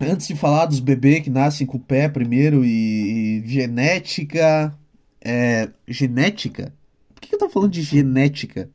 [0.00, 4.76] Antes de falar dos bebês que nascem com o pé primeiro e, e genética.
[5.20, 5.70] É...
[5.86, 6.74] Genética?
[7.14, 8.70] Por que, que eu tava falando de genética?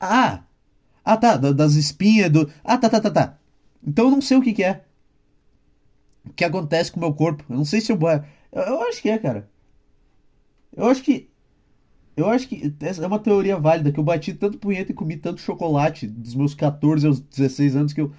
[0.00, 0.44] Ah!
[1.04, 2.50] Ah, tá, das espinhas, do.
[2.64, 3.38] Ah, tá, tá, tá, tá.
[3.86, 4.84] Então eu não sei o que, que é.
[6.24, 7.44] O que acontece com o meu corpo.
[7.48, 7.98] Eu não sei se eu.
[8.52, 9.48] Eu, acho que é, cara.
[10.76, 11.28] Eu acho que.
[12.16, 15.40] Eu acho que é uma teoria válida que eu bati tanto punheta e comi tanto
[15.40, 18.12] chocolate dos meus 14 aos 16 anos que eu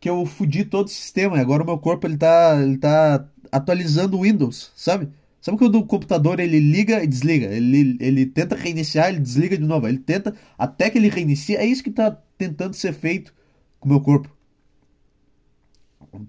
[0.00, 3.26] que eu fudi todo o sistema e agora o meu corpo ele tá ele tá
[3.52, 5.08] atualizando o Windows, sabe?
[5.40, 7.46] Sabe quando o computador ele liga e desliga?
[7.46, 9.88] Ele, ele tenta reiniciar, ele desliga de novo.
[9.88, 11.56] Ele tenta até que ele reinicie.
[11.56, 13.32] É isso que está tentando ser feito
[13.78, 14.28] com o meu corpo.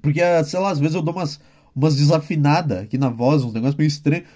[0.02, 1.42] Porque, sei lá, às vezes eu dou umas,
[1.76, 4.28] umas desafinadas aqui na voz, uns negócios meio estranhos.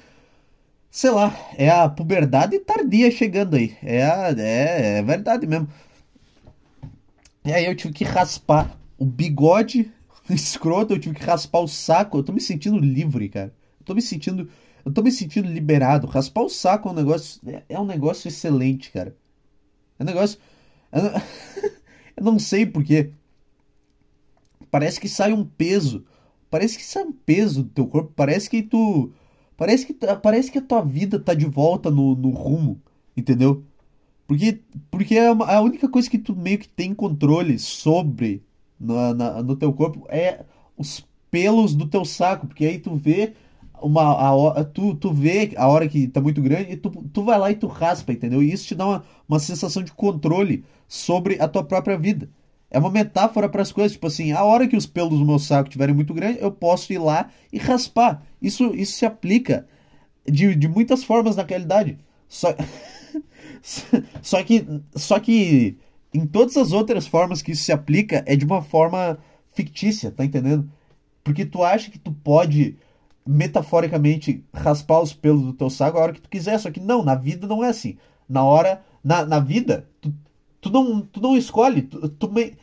[0.96, 3.78] Sei lá, é a puberdade tardia chegando aí.
[3.84, 5.68] É, a, é, é verdade mesmo.
[7.44, 9.92] E aí eu tive que raspar o bigode
[10.30, 12.18] escroto, eu tive que raspar o saco.
[12.18, 13.54] Eu tô me sentindo livre, cara.
[13.78, 14.50] Eu tô me sentindo
[14.86, 16.08] eu tô me sentindo liberado.
[16.08, 17.42] Raspar o saco é um negócio.
[17.46, 19.14] É, é um negócio excelente, cara.
[20.00, 20.40] É um negócio.
[22.16, 23.12] Eu não sei porquê.
[24.72, 26.06] Parece que sai um peso.
[26.50, 28.14] Parece que sai um peso do teu corpo.
[28.16, 29.12] Parece que tu.
[29.58, 32.82] Parece que, parece que a tua vida tá de volta no, no rumo.
[33.16, 33.64] Entendeu?
[34.28, 38.44] Porque, porque é uma, a única coisa que tu meio que tem controle sobre
[38.80, 40.44] na, na, no teu corpo é
[40.78, 42.48] os pelos do teu saco.
[42.48, 43.34] Porque aí tu vê
[43.82, 47.38] uma a, tu, tu vê a hora que tá muito grande e tu, tu vai
[47.38, 48.42] lá e tu raspa, entendeu?
[48.42, 52.30] E isso te dá uma, uma sensação de controle sobre a tua própria vida.
[52.70, 55.40] É uma metáfora para as coisas, tipo assim, a hora que os pelos do meu
[55.40, 58.24] saco estiverem muito grandes, eu posso ir lá e raspar.
[58.42, 59.68] Isso, isso se aplica
[60.26, 61.98] de, de muitas formas na realidade.
[62.28, 62.54] Só,
[64.22, 65.78] só que só que
[66.14, 69.20] em todas as outras formas que isso se aplica é de uma forma
[69.54, 70.70] fictícia, tá entendendo?
[71.24, 72.78] Porque tu acha que tu pode
[73.26, 76.60] metaforicamente raspar os pelos do teu saco a hora que tu quiser.
[76.60, 77.98] Só que não, na vida não é assim.
[78.30, 80.14] Na hora, na, na vida, tu,
[80.66, 82.58] tu, não, tu não escolhe, tu, tu me...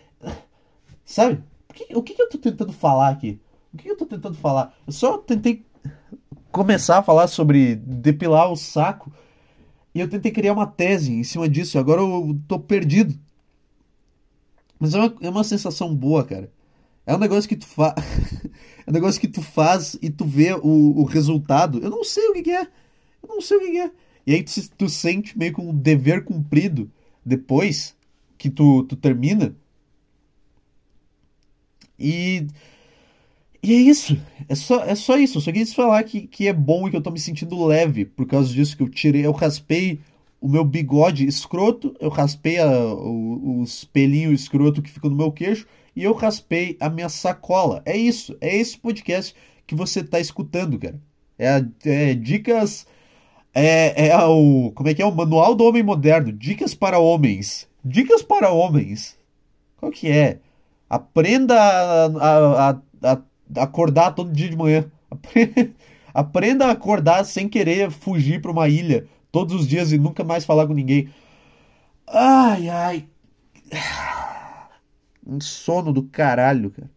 [1.04, 1.42] Sabe?
[1.68, 3.40] O que, o que eu tô tentando falar aqui?
[3.72, 4.74] O que eu tô tentando falar?
[4.86, 5.64] Eu só tentei
[6.50, 9.12] começar a falar sobre depilar o saco
[9.94, 11.78] e eu tentei criar uma tese em cima disso.
[11.78, 13.18] Agora eu tô perdido.
[14.78, 16.52] Mas é uma, é uma sensação boa, cara.
[17.06, 17.94] É um negócio que tu faz.
[18.84, 21.78] é um negócio que tu faz e tu vê o, o resultado.
[21.78, 22.62] Eu não sei o que, que, é.
[23.22, 23.90] Eu não sei o que, que, é.
[24.26, 26.90] E aí tu, tu sente meio com um dever cumprido
[27.24, 27.96] depois
[28.38, 29.54] que tu, tu termina.
[31.98, 32.46] E.
[33.62, 34.20] E é isso.
[34.48, 35.38] É só, é só isso.
[35.38, 38.04] Eu só queria falar que, que é bom e que eu tô me sentindo leve
[38.04, 39.24] por causa disso que eu tirei.
[39.24, 40.00] Eu raspei
[40.40, 45.30] o meu bigode escroto, eu raspei a, o, o espelhinho escroto que fica no meu
[45.30, 47.82] queixo e eu raspei a minha sacola.
[47.87, 48.37] É isso.
[48.40, 49.35] É esse podcast
[49.66, 51.00] que você tá escutando, cara.
[51.38, 52.87] É, é dicas.
[53.54, 54.72] É, é o.
[54.74, 55.06] Como é que é?
[55.06, 56.32] O Manual do Homem Moderno.
[56.32, 57.68] Dicas para homens.
[57.84, 59.18] Dicas para homens.
[59.76, 60.38] Qual que é?
[60.88, 63.18] Aprenda a, a, a,
[63.54, 64.90] a acordar todo dia de manhã.
[66.14, 70.44] Aprenda a acordar sem querer fugir para uma ilha todos os dias e nunca mais
[70.44, 71.08] falar com ninguém.
[72.06, 73.08] Ai, ai.
[75.24, 76.90] Um sono do caralho, cara.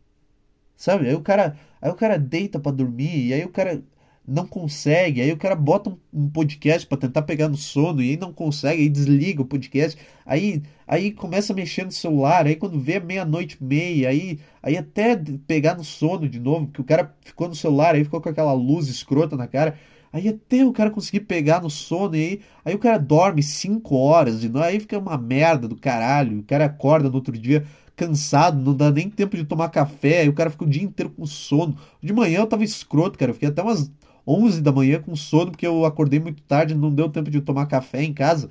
[0.75, 1.07] Sabe?
[1.07, 3.83] Aí o cara, aí o cara deita para dormir e aí o cara
[4.27, 8.11] não consegue, aí o cara bota um, um podcast para tentar pegar no sono e
[8.11, 12.55] aí não consegue, aí desliga o podcast, aí aí começa a mexer no celular, aí
[12.55, 15.15] quando vê meia-noite meia, aí aí até
[15.47, 18.53] pegar no sono de novo, porque o cara ficou no celular, aí ficou com aquela
[18.53, 19.77] luz escrota na cara,
[20.11, 23.95] aí até o cara conseguir pegar no sono e aí, aí o cara dorme cinco
[23.95, 27.65] horas de noite, aí fica uma merda do caralho, o cara acorda no outro dia
[27.95, 31.09] cansado, não dá nem tempo de tomar café, aí o cara fica o dia inteiro
[31.09, 31.77] com sono.
[32.01, 33.89] De manhã eu tava escroto, cara, eu fiquei até umas
[34.27, 37.67] 11 da manhã com sono, porque eu acordei muito tarde, não deu tempo de tomar
[37.67, 38.49] café em casa.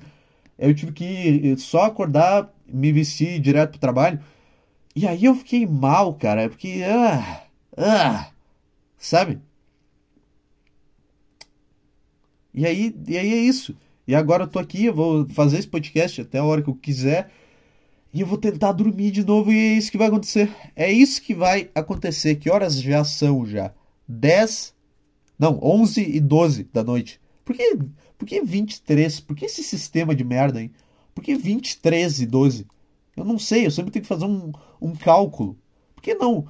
[0.57, 4.19] Eu tive que só acordar, me vestir direto pro trabalho.
[4.95, 6.81] E aí eu fiquei mal, cara, porque.
[6.85, 7.43] Ah,
[7.77, 8.31] ah,
[8.97, 9.39] sabe?
[12.53, 13.75] E aí, e aí é isso.
[14.07, 16.75] E agora eu tô aqui, eu vou fazer esse podcast até a hora que eu
[16.75, 17.29] quiser.
[18.13, 20.49] E eu vou tentar dormir de novo e é isso que vai acontecer.
[20.75, 22.35] É isso que vai acontecer.
[22.35, 23.73] Que horas já são já?
[24.07, 24.74] 10
[25.37, 27.19] não, 11 e 12 da noite.
[27.43, 27.77] Por que,
[28.17, 29.19] por que 23?
[29.19, 30.71] Por que esse sistema de merda, hein?
[31.13, 32.65] Por que 23 e 12?
[33.15, 35.57] Eu não sei, eu sempre tenho que fazer um, um cálculo.
[35.95, 36.45] Por que não?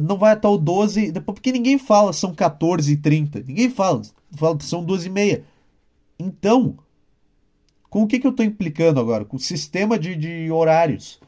[0.00, 3.40] Não vai até o 12, porque ninguém fala são 14 e 30.
[3.46, 5.44] Ninguém fala, fala são 12 e meia.
[6.18, 6.78] Então,
[7.90, 9.24] com o que, que eu estou implicando agora?
[9.24, 11.20] Com o sistema de, de horários.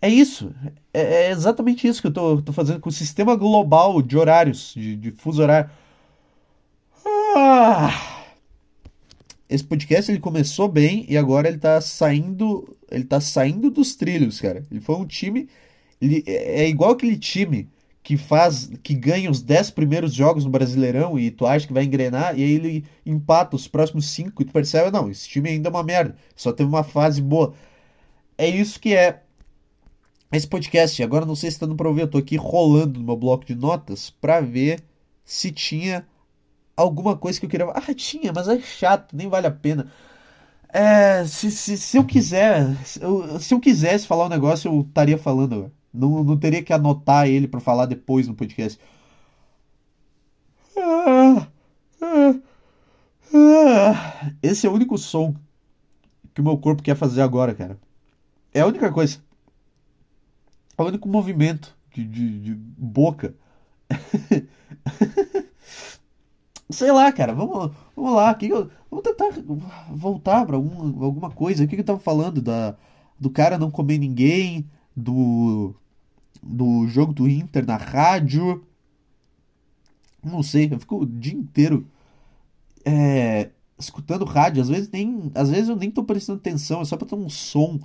[0.00, 0.54] É isso.
[0.92, 4.96] É, é, exatamente isso que eu estou fazendo com o sistema global de horários, de,
[4.96, 5.70] de fuso horário.
[7.36, 7.90] Ah!
[9.48, 14.40] Esse podcast ele começou bem e agora ele tá saindo, ele tá saindo dos trilhos,
[14.40, 14.64] cara.
[14.70, 15.48] Ele foi um time,
[16.00, 17.68] ele é, é igual aquele time
[18.04, 21.84] que faz, que ganha os 10 primeiros jogos no Brasileirão e tu acha que vai
[21.84, 25.68] engrenar e aí ele empata os próximos 5 e tu percebe, não, esse time ainda
[25.68, 27.52] é uma merda, só teve uma fase boa.
[28.38, 29.22] É isso que é
[30.32, 31.02] esse podcast.
[31.02, 33.44] Agora não sei se tá dando pra ouvir, eu tô aqui rolando no meu bloco
[33.44, 34.80] de notas pra ver
[35.24, 36.06] se tinha
[36.76, 37.66] alguma coisa que eu queria.
[37.70, 39.90] Ah, tinha, mas é chato, nem vale a pena.
[40.68, 44.80] É, se, se, se eu quiser, se eu, se eu quisesse falar um negócio, eu
[44.82, 45.72] estaria falando.
[45.92, 48.78] Não, não teria que anotar ele para falar depois no podcast.
[54.42, 55.34] Esse é o único som
[56.34, 57.78] que o meu corpo quer fazer agora, cara.
[58.52, 59.18] É a única coisa.
[60.76, 63.34] É o único movimento de, de, de boca.
[66.70, 68.34] Sei lá, cara, vamos, vamos lá.
[68.34, 69.30] Que eu, vamos tentar
[69.90, 71.64] voltar para alguma, alguma coisa.
[71.64, 72.40] O que, que eu tava falando?
[72.40, 72.76] Da,
[73.18, 75.74] do cara não comer ninguém, do,
[76.42, 78.66] do jogo do Inter na rádio.
[80.22, 81.86] Não sei, eu fico o dia inteiro
[82.84, 84.62] é, escutando rádio.
[84.62, 87.28] Às vezes, nem, às vezes eu nem tô prestando atenção, é só pra ter um
[87.28, 87.78] som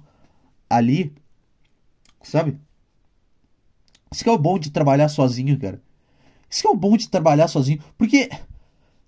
[0.69, 1.13] ali,
[2.21, 2.59] sabe?
[4.11, 5.81] Isso que é o bom de trabalhar sozinho, cara.
[6.49, 7.81] Isso que é o bom de trabalhar sozinho.
[7.97, 8.29] Porque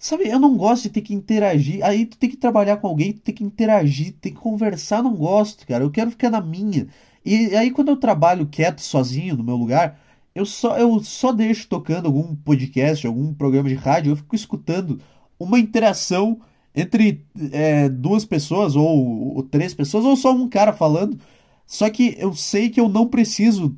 [0.01, 1.85] Sabe, eu não gosto de ter que interagir.
[1.85, 5.15] Aí tu tem que trabalhar com alguém, tu tem que interagir, tem que conversar, não
[5.15, 5.83] gosto, cara.
[5.83, 6.87] Eu quero ficar na minha.
[7.23, 9.99] E aí quando eu trabalho quieto, sozinho, no meu lugar,
[10.33, 14.99] eu só, eu só deixo tocando algum podcast, algum programa de rádio, eu fico escutando
[15.39, 16.41] uma interação
[16.75, 21.19] entre é, duas pessoas, ou, ou três pessoas, ou só um cara falando.
[21.71, 23.73] Só que eu sei que eu não preciso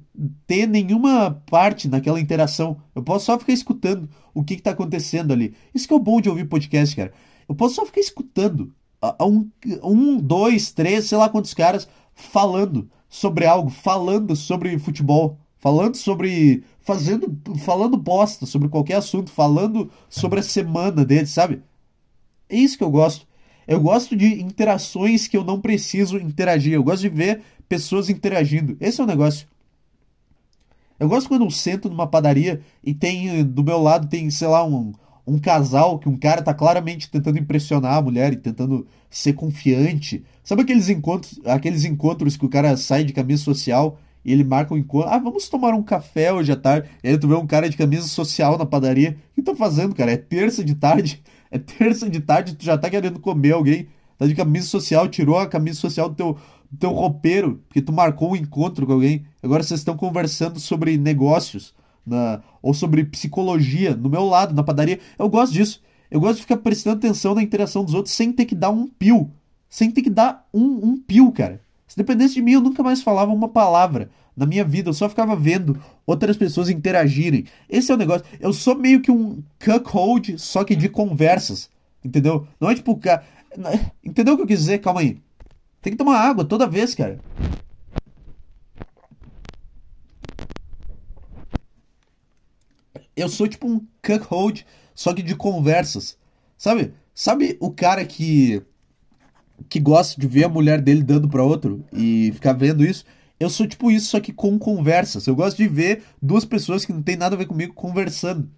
[0.47, 2.75] ter nenhuma parte naquela interação.
[2.95, 5.53] Eu posso só ficar escutando o que está acontecendo ali.
[5.75, 7.13] Isso que é o bom de ouvir podcast, cara.
[7.47, 8.73] Eu posso só ficar escutando
[9.21, 9.47] um,
[9.83, 16.63] um, dois, três, sei lá quantos caras falando sobre algo, falando sobre futebol, falando sobre.
[16.81, 17.39] fazendo.
[17.59, 21.61] falando bosta sobre qualquer assunto, falando sobre a semana deles, sabe?
[22.49, 23.27] É isso que eu gosto.
[23.67, 26.73] Eu gosto de interações que eu não preciso interagir.
[26.73, 28.77] Eu gosto de ver pessoas interagindo.
[28.79, 29.47] Esse é o negócio.
[30.99, 34.63] Eu gosto quando eu sento numa padaria e tem do meu lado tem, sei lá,
[34.63, 34.93] um,
[35.25, 40.23] um casal que um cara tá claramente tentando impressionar a mulher e tentando ser confiante.
[40.43, 44.73] Sabe aqueles encontros, aqueles encontros que o cara sai de camisa social e ele marca
[44.73, 45.09] um encontro.
[45.09, 46.89] Ah, vamos tomar um café hoje à tarde.
[47.03, 49.17] E aí tu vê um cara de camisa social na padaria.
[49.31, 50.11] O que tá fazendo, cara?
[50.11, 51.21] É terça de tarde.
[51.53, 53.87] É terça de tarde, tu já tá querendo comer alguém.
[54.17, 56.37] Tá de camisa social, tirou a camisa social do teu,
[56.71, 59.23] do teu roupeiro, porque tu marcou um encontro com alguém.
[59.41, 61.75] Agora vocês estão conversando sobre negócios.
[62.03, 64.99] Na, ou sobre psicologia no meu lado, na padaria.
[65.17, 65.79] Eu gosto disso.
[66.09, 68.87] Eu gosto de ficar prestando atenção na interação dos outros sem ter que dar um
[68.87, 69.29] pio.
[69.69, 71.61] Sem ter que dar um, um pio, cara.
[71.87, 74.89] Se dependesse de mim, eu nunca mais falava uma palavra na minha vida.
[74.89, 77.45] Eu só ficava vendo outras pessoas interagirem.
[77.69, 78.25] Esse é o negócio.
[78.39, 81.69] Eu sou meio que um cuckold, só que de conversas.
[82.03, 82.47] Entendeu?
[82.59, 82.99] Não é tipo.
[84.03, 84.79] Entendeu o que eu quis dizer?
[84.79, 85.21] Calma aí.
[85.81, 87.19] Tem que tomar água toda vez, cara.
[93.15, 94.65] Eu sou tipo um cuckold,
[94.95, 96.17] só que de conversas.
[96.57, 96.93] Sabe?
[97.13, 98.63] Sabe o cara que
[99.69, 103.05] que gosta de ver a mulher dele dando para outro e ficar vendo isso.
[103.39, 105.27] Eu sou tipo isso, só que com conversas.
[105.27, 108.49] Eu gosto de ver duas pessoas que não tem nada a ver comigo conversando.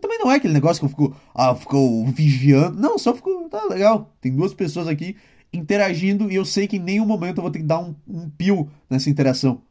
[0.00, 2.80] Também não é aquele negócio que eu fico, ah, fico vigiando.
[2.80, 4.14] Não, só fico, tá legal.
[4.20, 5.16] Tem duas pessoas aqui
[5.52, 8.30] interagindo e eu sei que em nenhum momento eu vou ter que dar um, um
[8.30, 9.62] pio nessa interação.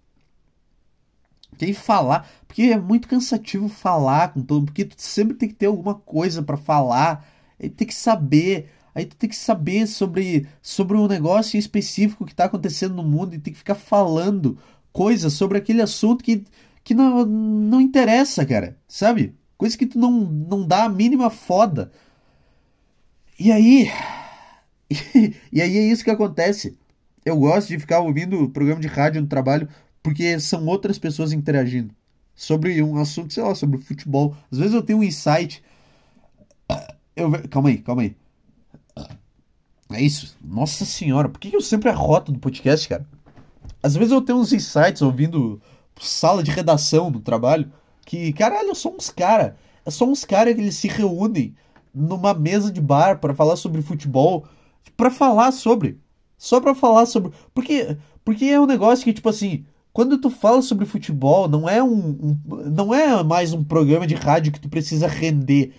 [1.57, 5.65] Quem falar, porque é muito cansativo falar com todo, porque tu sempre tem que ter
[5.65, 7.27] alguma coisa para falar,
[7.59, 12.45] tem que saber Aí tu tem que saber sobre, sobre um negócio específico que está
[12.45, 14.58] acontecendo no mundo e tem que ficar falando
[14.91, 16.45] coisas sobre aquele assunto que,
[16.84, 18.78] que não, não interessa, cara.
[18.88, 19.36] Sabe?
[19.58, 21.91] Coisa que tu não, não dá a mínima foda.
[23.39, 23.91] E aí.
[25.52, 26.78] e aí é isso que acontece.
[27.25, 29.69] Eu gosto de ficar ouvindo o programa de rádio no trabalho
[30.02, 31.93] porque são outras pessoas interagindo
[32.36, 34.36] sobre um assunto, sei lá, sobre futebol.
[34.52, 35.62] Às vezes eu tenho um insight.
[37.15, 38.15] Eu, calma aí, calma aí.
[39.91, 40.38] É isso.
[40.43, 43.06] Nossa senhora, por que eu sempre arroto do podcast, cara?
[43.82, 45.62] Às vezes eu tenho uns insights ouvindo
[45.99, 47.71] sala de redação no trabalho
[48.06, 49.58] que, caralho, são uns cara.
[49.86, 51.56] É só uns caras que eles se reúnem
[51.93, 54.45] numa mesa de bar para falar sobre futebol,
[54.95, 55.99] para falar sobre,
[56.38, 60.62] só para falar sobre, porque porque é um negócio que tipo assim, quando tu fala
[60.62, 62.38] sobre futebol, não é um, um
[62.69, 65.73] não é mais um programa de rádio que tu precisa render.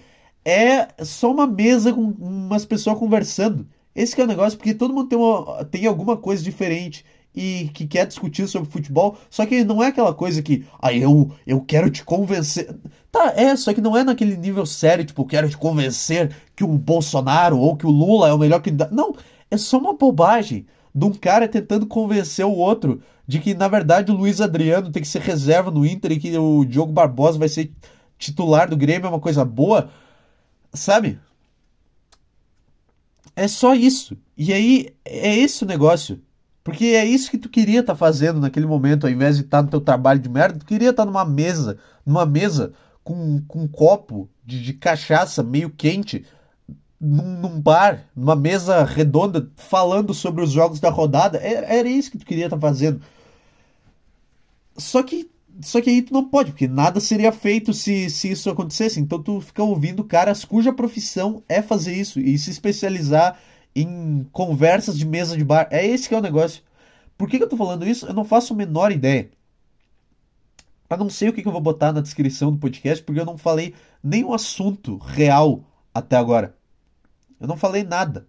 [0.44, 3.66] É só uma mesa com umas pessoas conversando.
[3.94, 7.86] Esse é o negócio, porque todo mundo tem, uma, tem alguma coisa diferente e que
[7.86, 11.90] quer discutir sobre futebol, só que não é aquela coisa que, ah, eu, eu quero
[11.90, 12.74] te convencer.
[13.10, 16.68] Tá, é, só que não é naquele nível sério, tipo, quero te convencer que o
[16.68, 18.70] Bolsonaro ou que o Lula é o melhor que.
[18.90, 19.14] Não,
[19.50, 24.10] é só uma bobagem de um cara tentando convencer o outro de que, na verdade,
[24.10, 27.48] o Luiz Adriano tem que ser reserva no Inter e que o Diogo Barbosa vai
[27.48, 27.72] ser
[28.18, 29.90] titular do Grêmio, é uma coisa boa,
[30.72, 31.18] sabe?
[33.34, 34.16] É só isso.
[34.36, 36.20] E aí, é esse o negócio.
[36.62, 39.58] Porque é isso que tu queria estar tá fazendo naquele momento, ao invés de estar
[39.58, 43.42] tá no teu trabalho de merda, tu queria estar tá numa mesa, numa mesa com,
[43.48, 46.24] com um copo de, de cachaça meio quente,
[47.00, 51.38] num, num, bar, numa mesa redonda, falando sobre os jogos da rodada.
[51.38, 53.00] Era, é, era isso que tu queria estar tá fazendo.
[54.76, 55.30] Só que
[55.62, 59.00] só que aí tu não pode, porque nada seria feito se, se isso acontecesse.
[59.00, 63.38] Então tu fica ouvindo caras cuja profissão é fazer isso e se especializar
[63.74, 65.68] em conversas de mesa de bar.
[65.70, 66.62] É esse que é o negócio.
[67.16, 68.06] Por que, que eu tô falando isso?
[68.06, 69.30] Eu não faço a menor ideia.
[70.88, 73.24] Eu não sei o que, que eu vou botar na descrição do podcast, porque eu
[73.24, 76.56] não falei nenhum assunto real até agora.
[77.38, 78.26] Eu não falei nada.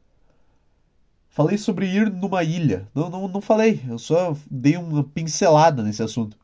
[1.30, 2.88] Falei sobre ir numa ilha.
[2.94, 3.82] Não, não, não falei.
[3.88, 6.38] Eu só dei uma pincelada nesse assunto.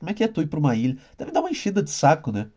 [0.00, 0.96] Como é que é tu ir pra uma ilha?
[1.18, 2.48] Deve dar uma enchida de saco, né?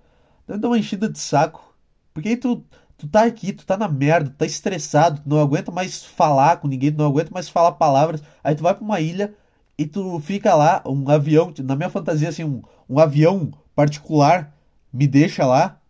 [0.48, 1.76] Deve dar uma enchida de saco.
[2.14, 2.66] Porque aí tu,
[2.98, 6.58] tu tá aqui, tu tá na merda, tu tá estressado, tu não aguenta mais falar
[6.58, 8.24] com ninguém, tu não aguenta mais falar palavras.
[8.44, 9.36] Aí tu vai pra uma ilha
[9.78, 14.56] e tu fica lá, um avião, na minha fantasia, assim, um, um avião particular
[14.92, 15.82] me deixa lá.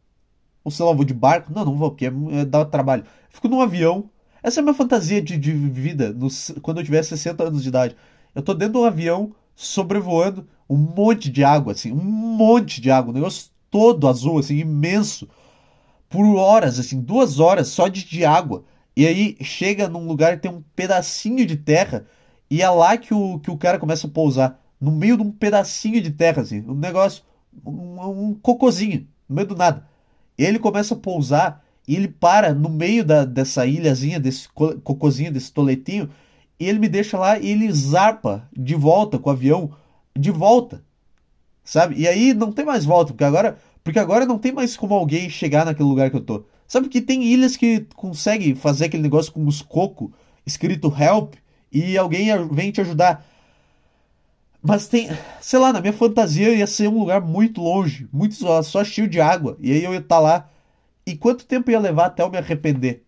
[0.63, 1.53] Ou sei lá, vou de barco.
[1.53, 3.03] Não, não vou, porque é, é, dá trabalho.
[3.29, 4.09] Fico num avião.
[4.41, 6.15] Essa é a minha fantasia de, de vida
[6.61, 7.95] quando eu tiver 60 anos de idade.
[8.33, 12.89] Eu tô dentro de um avião sobrevoando um monte de água, assim, um monte de
[12.89, 15.27] água, um negócio todo azul, assim, imenso,
[16.09, 18.63] por horas, assim, duas horas só de, de água.
[18.95, 22.05] E aí chega num lugar tem um pedacinho de terra
[22.49, 25.31] e é lá que o, que o cara começa a pousar, no meio de um
[25.31, 27.23] pedacinho de terra, assim, um negócio,
[27.65, 29.87] um, um cocozinho, no meio do nada.
[30.37, 35.51] Ele começa a pousar e ele para no meio da, dessa ilhazinha, desse cocozinho, desse
[35.51, 36.09] toletinho,
[36.59, 39.71] e ele me deixa lá e ele zarpa de volta com o avião,
[40.17, 40.83] de volta.
[41.63, 41.95] Sabe?
[41.97, 45.29] E aí não tem mais volta, porque agora, porque agora não tem mais como alguém
[45.29, 46.45] chegar naquele lugar que eu tô.
[46.67, 50.09] Sabe que tem ilhas que conseguem fazer aquele negócio com os cocos
[50.45, 51.35] escrito help
[51.71, 53.25] e alguém vem te ajudar.
[54.61, 55.09] Mas tem,
[55.41, 59.09] sei lá, na minha fantasia ia ser um lugar muito longe, muito só, só cheio
[59.09, 59.57] de água.
[59.59, 60.49] E aí eu ia estar tá lá.
[61.05, 63.03] E quanto tempo ia levar até eu me arrepender?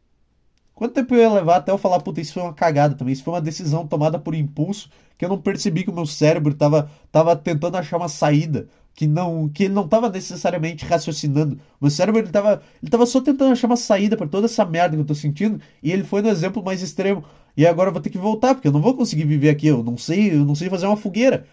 [0.76, 3.14] Quanto tempo ia levar até eu falar, puta, isso foi uma cagada também?
[3.14, 6.52] Isso foi uma decisão tomada por impulso que eu não percebi que o meu cérebro
[6.52, 11.56] estava tava tentando achar uma saída que não que ele não estava necessariamente raciocinando.
[11.80, 14.66] O meu cérebro ele estava ele tava só tentando achar uma saída para toda essa
[14.66, 17.24] merda que eu tô sentindo e ele foi no exemplo mais extremo.
[17.56, 19.82] E agora eu vou ter que voltar porque eu não vou conseguir viver aqui, eu
[19.82, 21.46] não sei, eu não sei fazer uma fogueira.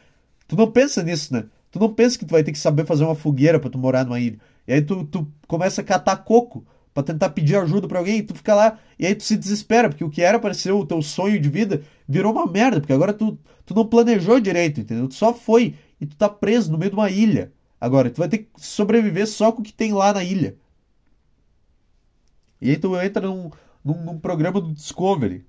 [0.49, 1.45] Tu não pensa nisso, né?
[1.71, 4.05] Tu não pensa que tu vai ter que saber fazer uma fogueira para tu morar
[4.05, 4.39] numa ilha.
[4.67, 6.65] E aí tu, tu começa a catar coco
[6.95, 10.05] para tentar pedir ajuda para alguém, tu fica lá, e aí tu se desespera, porque
[10.05, 13.13] o que era para ser o teu sonho de vida virou uma merda, porque agora
[13.15, 15.09] tu, tu não planejou direito, entendeu?
[15.09, 17.53] Tu só foi e tu tá preso no meio de uma ilha.
[17.81, 20.57] Agora, tu vai ter que sobreviver só com o que tem lá na ilha.
[22.61, 23.51] E aí tu entra num,
[23.85, 25.45] num, num programa do Discovery.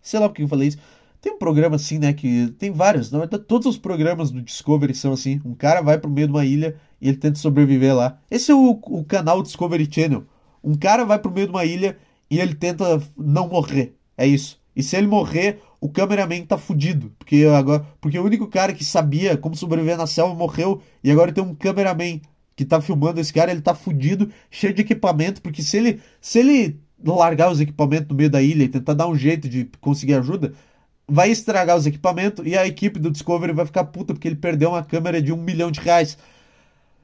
[0.00, 0.78] Sei lá porque eu falei isso.
[1.20, 2.12] Tem um programa assim, né?
[2.12, 3.10] Que tem vários.
[3.10, 5.40] Na verdade, todos os programas do Discovery são assim.
[5.44, 8.18] Um cara vai pro meio de uma ilha e ele tenta sobreviver lá.
[8.30, 10.24] Esse é o, o canal Discovery Channel.
[10.62, 11.96] Um cara vai pro meio de uma ilha
[12.30, 13.94] e ele tenta não morrer.
[14.16, 14.60] É isso.
[14.74, 17.12] E se ele morrer, o cameraman tá fudido.
[17.18, 20.82] Porque, agora, porque o único cara que sabia como sobreviver na selva morreu.
[21.02, 22.20] E agora tem um cameraman
[22.54, 23.50] que tá filmando esse cara.
[23.50, 25.40] Ele tá fudido, cheio de equipamento.
[25.40, 29.06] Porque se ele, se ele largar os equipamentos no meio da ilha e tentar dar
[29.06, 30.52] um jeito de conseguir ajuda,
[31.08, 32.44] vai estragar os equipamentos.
[32.46, 35.36] E a equipe do Discovery vai ficar puta porque ele perdeu uma câmera de um
[35.36, 36.18] milhão de reais.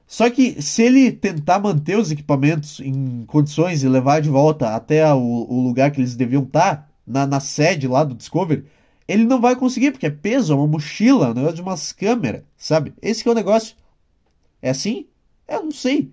[0.07, 5.11] Só que se ele tentar manter os equipamentos em condições e levar de volta até
[5.13, 8.65] o, o lugar que eles deviam estar, na, na, sede lá do Discovery,
[9.07, 12.43] ele não vai conseguir, porque é peso, é uma mochila, um negócio de umas câmeras,
[12.57, 12.93] sabe?
[13.01, 13.75] Esse é o negócio.
[14.61, 15.07] É assim?
[15.47, 16.11] Eu não sei.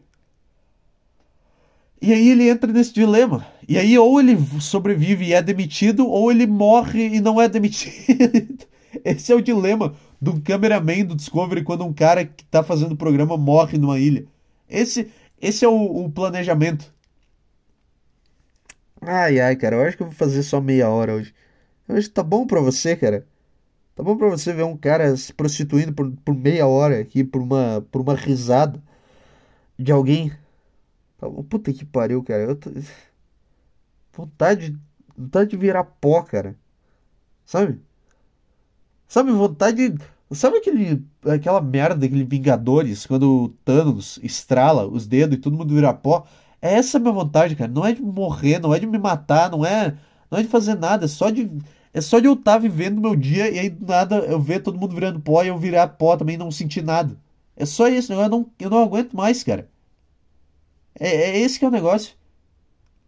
[2.03, 3.47] E aí ele entra nesse dilema.
[3.69, 8.67] E aí ou ele sobrevive e é demitido, ou ele morre e não é demitido.
[9.05, 12.97] Esse é o dilema do cameraman do Discovery quando um cara que tá fazendo o
[12.97, 14.27] programa morre numa ilha.
[14.69, 16.93] Esse, esse é o, o, planejamento.
[19.01, 21.35] Ai, ai, cara, eu acho que eu vou fazer só meia hora hoje.
[21.89, 23.27] Hoje tá bom pra você, cara.
[23.95, 27.43] Tá bom pra você ver um cara se prostituindo por, por meia hora aqui, por
[27.43, 28.83] uma, por uma risada
[29.79, 30.33] de alguém.
[31.19, 32.43] Tá Puta que pariu, cara.
[32.45, 32.71] Eu tô...
[34.13, 34.77] Vontade,
[35.17, 36.57] vontade de virar pó, cara.
[37.45, 37.81] Sabe?
[39.11, 39.95] Sabe, vontade.
[40.31, 45.75] Sabe aquele, aquela merda, aquele Vingadores, quando o Thanos estrala os dedos e todo mundo
[45.75, 46.25] vira pó?
[46.63, 47.71] É essa a minha vontade, cara.
[47.71, 49.97] Não é de morrer, não é de me matar, não é,
[50.31, 51.07] não é de fazer nada.
[51.07, 51.51] É só de,
[51.93, 54.61] é só de eu estar tá vivendo meu dia e aí do nada eu ver
[54.63, 57.17] todo mundo virando pó e eu virar pó também não sentir nada.
[57.57, 59.69] É só isso, eu não, eu não aguento mais, cara.
[60.99, 62.15] É, é esse que é o negócio.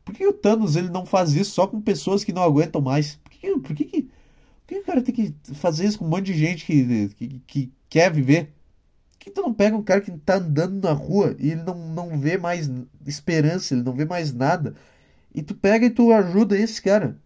[0.05, 3.17] Por que o Thanos ele não faz isso só com pessoas que não aguentam mais?
[3.23, 4.09] Por que, por que,
[4.67, 7.29] que que o cara tem que fazer isso com um monte de gente que, que,
[7.47, 8.53] que quer viver?
[9.13, 11.75] Por que tu não pega um cara que tá andando na rua e ele não,
[11.75, 12.71] não vê mais
[13.07, 14.75] esperança, ele não vê mais nada,
[15.35, 17.17] e tu pega e tu ajuda esse cara?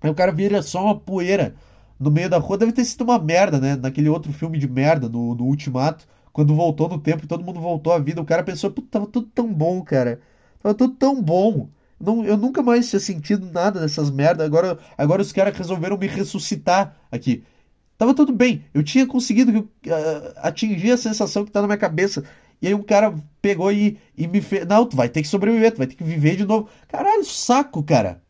[0.00, 1.54] Aí o cara vira só uma poeira
[1.98, 2.58] no meio da rua.
[2.58, 3.74] Deve ter sido uma merda, né?
[3.76, 7.60] Naquele outro filme de merda, no, no Ultimato, quando voltou no tempo e todo mundo
[7.60, 8.20] voltou à vida.
[8.20, 10.20] O cara pensou, puta, tava tudo tão bom, cara.
[10.62, 11.68] Tava tudo tão bom.
[12.00, 14.46] Não, eu nunca mais tinha sentido nada dessas merdas.
[14.46, 17.44] Agora, agora os caras resolveram me ressuscitar aqui.
[17.96, 18.64] Tava tudo bem.
[18.74, 19.68] Eu tinha conseguido uh,
[20.36, 22.24] atingir a sensação que tá na minha cabeça.
[22.60, 24.66] E aí um cara pegou e, e me fez.
[24.66, 26.68] Não, tu vai ter que sobreviver, tu vai ter que viver de novo.
[26.88, 28.22] Caralho, saco, cara.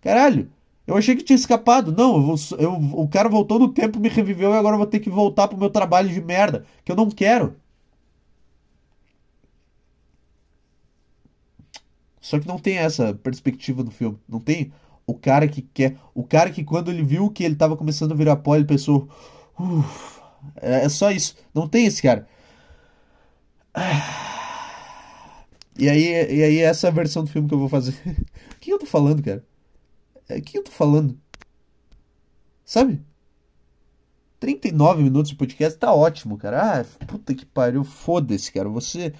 [0.00, 0.50] Caralho.
[0.86, 1.92] Eu achei que tinha escapado.
[1.92, 5.00] Não, eu eu, o cara voltou no tempo, me reviveu e agora eu vou ter
[5.00, 6.64] que voltar pro meu trabalho de merda.
[6.84, 7.56] Que eu não quero.
[12.28, 14.18] Só que não tem essa perspectiva no filme.
[14.28, 14.70] Não tem
[15.06, 15.96] o cara que quer.
[16.14, 19.08] O cara que quando ele viu que ele tava começando a virar pó, ele pensou.
[20.60, 21.34] É, é, só isso.
[21.54, 22.28] Não tem esse cara.
[25.78, 27.94] E aí, e aí essa é a versão do filme que eu vou fazer.
[28.52, 29.42] o que eu tô falando, cara?
[30.28, 31.18] É, o que eu tô falando?
[32.62, 33.00] Sabe?
[34.38, 36.80] 39 minutos de podcast tá ótimo, cara.
[36.80, 37.84] Ah, puta que pariu.
[37.84, 38.68] Foda-se, cara.
[38.68, 39.14] Você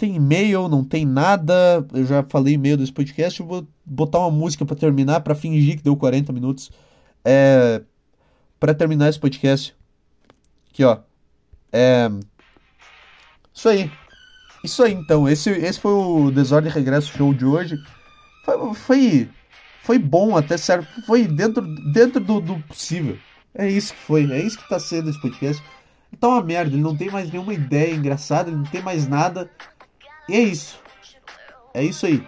[0.00, 1.86] tem e-mail, não tem nada.
[1.92, 3.38] Eu já falei e-mail desse podcast.
[3.38, 6.70] Eu vou botar uma música para terminar, para fingir que deu 40 minutos.
[7.22, 7.82] É,
[8.58, 9.76] para terminar esse podcast.
[10.70, 10.98] Aqui, ó.
[11.70, 12.10] É,
[13.54, 13.92] isso aí.
[14.64, 15.28] Isso aí, então.
[15.28, 17.76] Esse, esse foi o Desordem Regresso Show de hoje.
[18.42, 19.28] Foi, foi,
[19.82, 20.88] foi bom até certo.
[21.02, 23.18] Foi dentro, dentro do, do possível.
[23.54, 24.32] É isso que foi.
[24.32, 25.62] É isso que tá sendo esse podcast.
[26.18, 26.74] Tá uma merda.
[26.74, 28.48] Ele não tem mais nenhuma ideia engraçada.
[28.48, 29.50] Ele não tem mais nada.
[30.30, 30.78] E é isso.
[31.74, 32.24] É isso aí.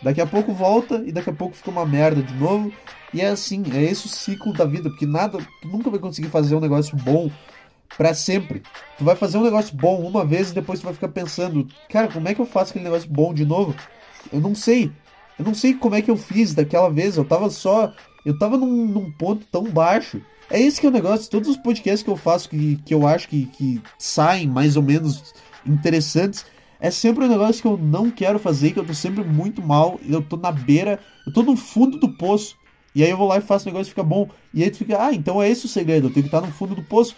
[0.00, 2.72] Daqui a pouco volta e daqui a pouco fica uma merda de novo.
[3.12, 6.28] E é assim, é esse o ciclo da vida, porque nada, tu nunca vai conseguir
[6.28, 7.28] fazer um negócio bom
[7.96, 8.62] para sempre.
[8.98, 12.06] Tu vai fazer um negócio bom uma vez e depois tu vai ficar pensando, cara,
[12.06, 13.74] como é que eu faço aquele negócio bom de novo?
[14.32, 14.92] Eu não sei.
[15.38, 17.16] Eu não sei como é que eu fiz daquela vez.
[17.16, 17.92] Eu tava só.
[18.24, 20.22] Eu tava num, num ponto tão baixo.
[20.48, 21.30] É esse que é o negócio.
[21.30, 24.82] Todos os podcasts que eu faço que, que eu acho que, que saem mais ou
[24.82, 25.34] menos
[25.66, 26.44] interessantes.
[26.80, 29.98] É sempre um negócio que eu não quero fazer, que eu tô sempre muito mal.
[30.06, 31.00] Eu tô na beira.
[31.26, 32.56] Eu tô no fundo do poço.
[32.94, 34.28] E aí eu vou lá e faço o negócio e fica bom.
[34.52, 36.06] E aí tu fica, ah, então é esse o segredo.
[36.06, 37.14] Eu tenho que estar no fundo do poço.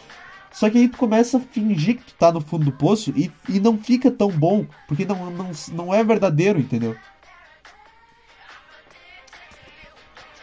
[0.50, 3.30] Só que aí tu começa a fingir que tu tá no fundo do poço e,
[3.48, 6.96] e não fica tão bom, porque não, não, não é verdadeiro, entendeu?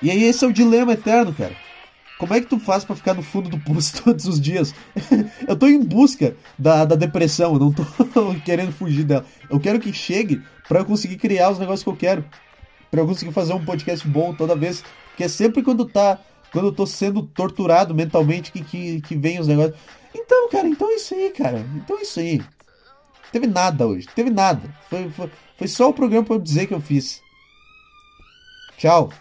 [0.02, 1.56] E aí esse é o dilema eterno, cara.
[2.18, 4.74] Como é que tu faz para ficar no fundo do poço todos os dias?
[5.48, 7.84] eu tô em busca da, da depressão, eu não tô
[8.46, 9.26] querendo fugir dela.
[9.50, 12.26] Eu quero que chegue para eu conseguir criar os negócios que eu quero.
[12.90, 14.84] para eu conseguir fazer um podcast bom toda vez.
[15.10, 16.20] Porque é sempre quando tá
[16.52, 19.78] quando eu tô sendo torturado mentalmente que, que, que vem os negócios.
[20.14, 21.66] Então, cara, então é isso aí, cara.
[21.76, 22.42] Então é isso aí.
[23.32, 24.62] Teve nada hoje, teve nada.
[24.90, 27.22] Foi, foi, foi só o programa pra eu dizer que eu fiz.
[28.78, 29.12] Tchau.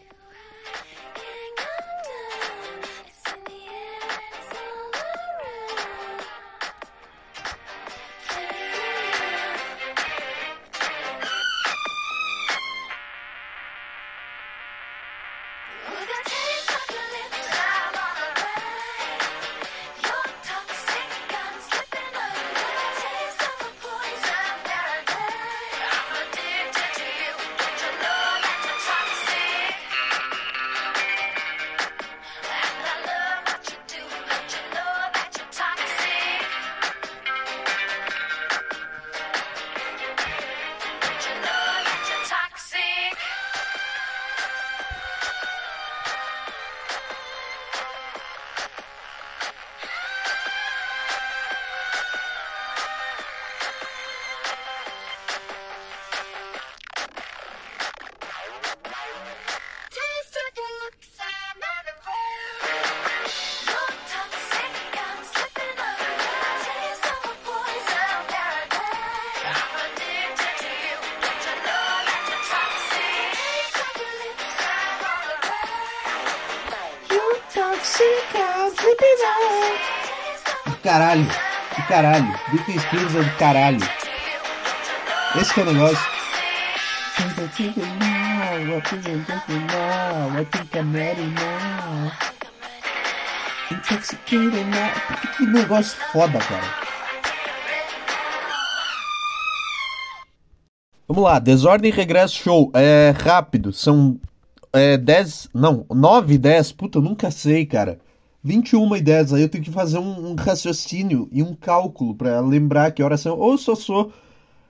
[80.85, 81.27] Caralho.
[81.75, 82.41] Que caralho.
[82.51, 83.81] Britney Spears é do caralho.
[85.41, 86.15] Esse que é o negócio.
[95.37, 96.85] Que negócio foda, cara.
[101.09, 102.71] Vamos lá, Desordem e Regresso Show.
[102.75, 104.19] É rápido, são
[104.73, 105.49] é, 10.
[105.55, 106.73] Não, 9 e 10.
[106.73, 107.99] Puta, eu nunca sei, cara.
[108.45, 112.41] 21 e 10, aí eu tenho que fazer um, um raciocínio e um cálculo para
[112.41, 113.39] lembrar que horas são.
[113.39, 114.13] Ou só sou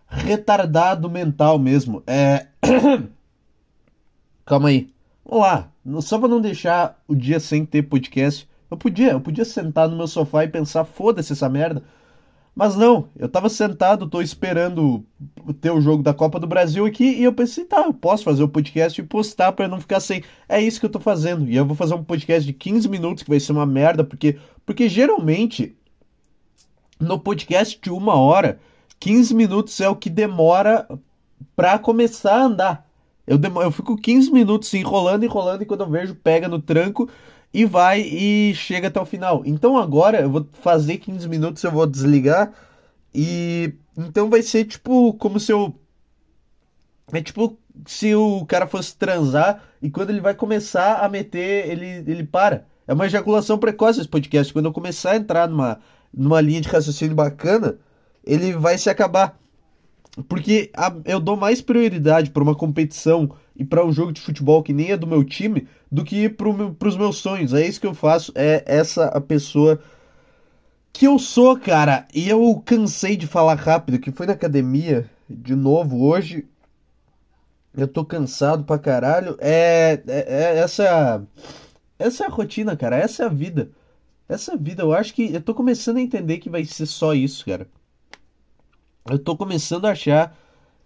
[0.07, 2.01] retardado mental mesmo.
[2.07, 2.47] É.
[4.47, 4.95] Calma aí.
[5.25, 5.73] Vamos lá.
[6.01, 8.49] Só para não deixar o dia sem ter podcast.
[8.71, 11.83] Eu podia, eu podia sentar no meu sofá e pensar, foda-se essa merda.
[12.55, 15.05] Mas não, eu tava sentado, tô esperando
[15.61, 18.45] ter o jogo da Copa do Brasil aqui e eu pensei, tá, eu posso fazer
[18.45, 20.23] o podcast e postar para não ficar sem.
[20.49, 21.49] É isso que eu tô fazendo.
[21.49, 24.39] E eu vou fazer um podcast de 15 minutos que vai ser uma merda, porque
[24.65, 25.77] porque geralmente
[27.01, 28.61] no podcast de uma hora,
[29.01, 30.89] 15 minutos é o que demora
[31.57, 32.91] para começar a andar.
[33.27, 37.09] Eu, demoro, eu fico 15 minutos enrolando, enrolando e quando eu vejo pega no tranco
[37.53, 39.43] e vai e chega até o final.
[39.47, 42.53] Então agora eu vou fazer 15 minutos, eu vou desligar
[43.15, 45.75] e então vai ser tipo como se eu
[47.13, 47.57] é tipo
[47.87, 52.67] se o cara fosse transar e quando ele vai começar a meter, ele ele para.
[52.87, 54.53] É uma ejaculação precoce esse podcast.
[54.53, 55.81] Quando eu começar a entrar numa
[56.13, 57.79] numa linha de raciocínio bacana,
[58.25, 59.39] ele vai se acabar.
[60.29, 64.63] Porque a, eu dou mais prioridade para uma competição e para um jogo de futebol
[64.63, 66.49] que nem é do meu time do que para
[66.89, 67.53] os meus sonhos.
[67.53, 68.33] É isso que eu faço.
[68.35, 69.81] É essa a pessoa
[70.93, 72.07] que eu sou, cara.
[72.15, 76.47] E eu cansei de falar rápido, que foi na academia de novo hoje.
[77.77, 79.37] Eu tô cansado pra caralho.
[79.41, 81.27] É, é, é essa
[81.99, 82.97] essa é a rotina, cara.
[82.97, 83.71] Essa é a vida.
[84.29, 84.83] Essa é a vida.
[84.83, 87.69] Eu acho que eu tô começando a entender que vai ser só isso, cara
[89.09, 90.35] eu tô começando a achar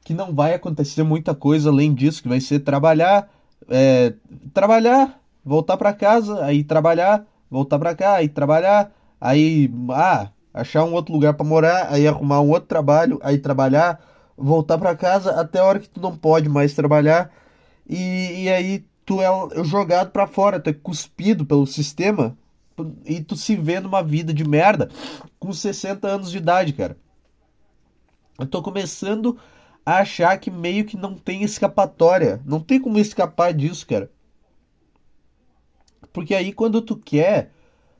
[0.04, 3.30] que não vai acontecer muita coisa além disso, que vai ser trabalhar,
[3.68, 4.14] é,
[4.52, 10.94] trabalhar, voltar para casa, aí trabalhar, voltar para cá, aí trabalhar, aí ah, achar um
[10.94, 14.00] outro lugar para morar, aí arrumar um outro trabalho, aí trabalhar,
[14.36, 17.30] voltar para casa até a hora que tu não pode mais trabalhar
[17.88, 19.28] E, e aí tu é
[19.64, 22.36] jogado para fora, tu é cuspido pelo sistema
[23.06, 24.88] e tu se vê numa vida de merda
[25.38, 26.96] com 60 anos de idade, cara.
[28.38, 29.36] Eu tô começando
[29.84, 32.40] a achar que meio que não tem escapatória.
[32.46, 34.08] Não tem como escapar disso, cara.
[36.12, 37.50] Porque aí quando tu quer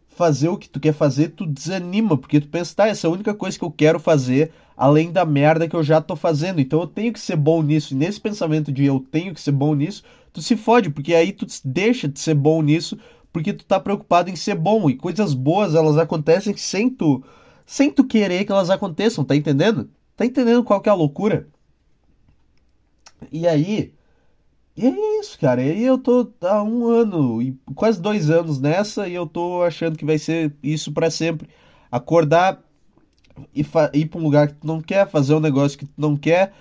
[0.06, 3.12] fazer o que tu quer fazer, tu desanima, porque tu pensa, tá, essa é a
[3.12, 6.60] única coisa que eu quero fazer, além da merda que eu já tô fazendo.
[6.60, 7.92] Então eu tenho que ser bom nisso.
[7.92, 11.32] E nesse pensamento de eu tenho que ser bom nisso, tu se fode, porque aí
[11.32, 12.96] tu deixa de ser bom nisso,
[13.32, 14.88] porque tu tá preocupado em ser bom.
[14.88, 17.24] E coisas boas, elas acontecem sem tu,
[17.66, 19.90] sem tu querer que elas aconteçam, tá entendendo?
[20.18, 21.46] Tá entendendo qual que é a loucura?
[23.30, 23.94] E aí,
[24.76, 25.62] e é isso, cara.
[25.62, 29.96] E eu tô há um ano e quase dois anos nessa e eu tô achando
[29.96, 31.48] que vai ser isso para sempre.
[31.88, 32.60] Acordar
[33.54, 33.64] e
[33.94, 36.52] ir pra um lugar que tu não quer, fazer um negócio que tu não quer,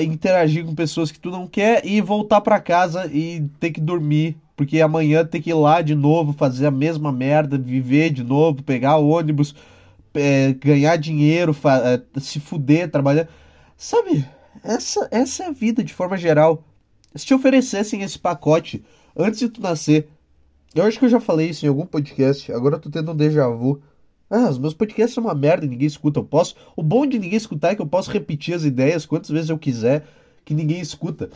[0.00, 4.36] interagir com pessoas que tu não quer e voltar para casa e ter que dormir.
[4.56, 8.62] Porque amanhã ter que ir lá de novo, fazer a mesma merda, viver de novo,
[8.62, 9.56] pegar ônibus,
[10.14, 13.28] é, ganhar dinheiro, é, se fuder, trabalhar.
[13.76, 14.24] Sabe,
[14.62, 16.64] essa, essa é a vida de forma geral
[17.14, 18.84] se te oferecessem esse pacote
[19.16, 20.08] antes de tu nascer,
[20.74, 23.16] eu acho que eu já falei isso em algum podcast, agora eu tô tendo um
[23.16, 23.80] déjà vu.
[24.28, 26.18] Ah, os meus podcasts são uma merda ninguém escuta.
[26.18, 26.56] Eu posso.
[26.74, 29.58] O bom de ninguém escutar é que eu posso repetir as ideias quantas vezes eu
[29.58, 30.06] quiser
[30.44, 31.30] que ninguém escuta.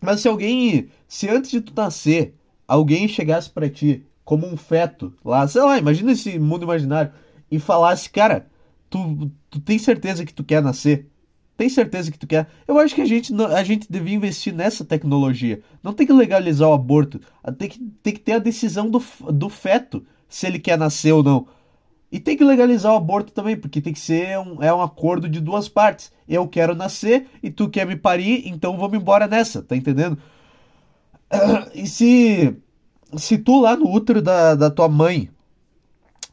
[0.00, 0.88] Mas se alguém.
[1.06, 2.34] Se antes de tu nascer,
[2.66, 7.12] alguém chegasse para ti como um feto lá, sei lá, imagina esse mundo imaginário,
[7.50, 8.46] e falasse, cara,
[8.88, 11.08] tu, tu tem certeza que tu quer nascer?
[11.56, 12.48] Tem certeza que tu quer?
[12.66, 15.60] Eu acho que a gente, a gente devia investir nessa tecnologia.
[15.82, 17.20] Não tem que legalizar o aborto.
[17.58, 21.22] Tem que, tem que ter a decisão do, do feto se ele quer nascer ou
[21.22, 21.46] não.
[22.10, 25.28] E tem que legalizar o aborto também, porque tem que ser um, é um acordo
[25.28, 26.10] de duas partes.
[26.26, 30.16] Eu quero nascer e tu quer me parir, então vamos embora nessa, tá entendendo?
[31.74, 32.56] E se,
[33.16, 35.30] se tu lá no útero da, da tua mãe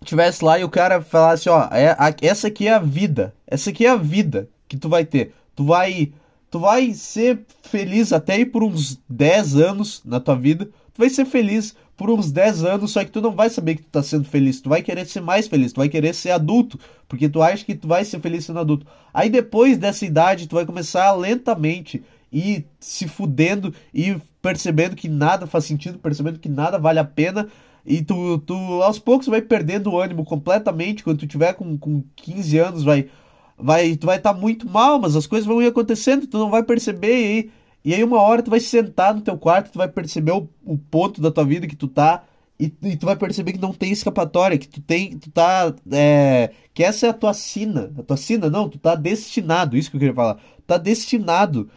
[0.04, 3.70] tivesse lá e o cara falasse, ó, é, a, essa aqui é a vida, essa
[3.70, 5.34] aqui é a vida que tu vai ter.
[5.56, 6.12] Tu vai,
[6.52, 10.66] tu vai ser feliz até ir por uns 10 anos na tua vida.
[10.66, 13.82] Tu vai ser feliz por uns 10 anos, só que tu não vai saber que
[13.82, 14.62] tu tá sendo feliz.
[14.62, 17.74] Tu vai querer ser mais feliz, tu vai querer ser adulto, porque tu acha que
[17.74, 18.86] tu vai ser feliz sendo adulto.
[19.14, 25.48] Aí depois dessa idade, tu vai começar lentamente e se fudendo e percebendo que nada
[25.48, 27.48] faz sentido, percebendo que nada vale a pena.
[27.88, 31.04] E tu, tu aos poucos vai perdendo o ânimo completamente.
[31.04, 33.10] Quando tu tiver com, com 15 anos, vai
[33.58, 36.52] vai, tu vai estar tá muito mal, mas as coisas vão ir acontecendo, tu não
[36.52, 37.52] vai perceber, e
[37.86, 40.78] e aí uma hora tu vai sentar no teu quarto, tu vai perceber o, o
[40.78, 42.24] ponto da tua vida que tu tá,
[42.60, 46.52] e, e, tu vai perceber que não tem escapatória, que tu tem, tu tá, é,
[46.74, 49.96] que essa é a tua sina, a tua sina, não, tu tá destinado, isso que
[49.96, 51.70] eu queria falar, tá destinado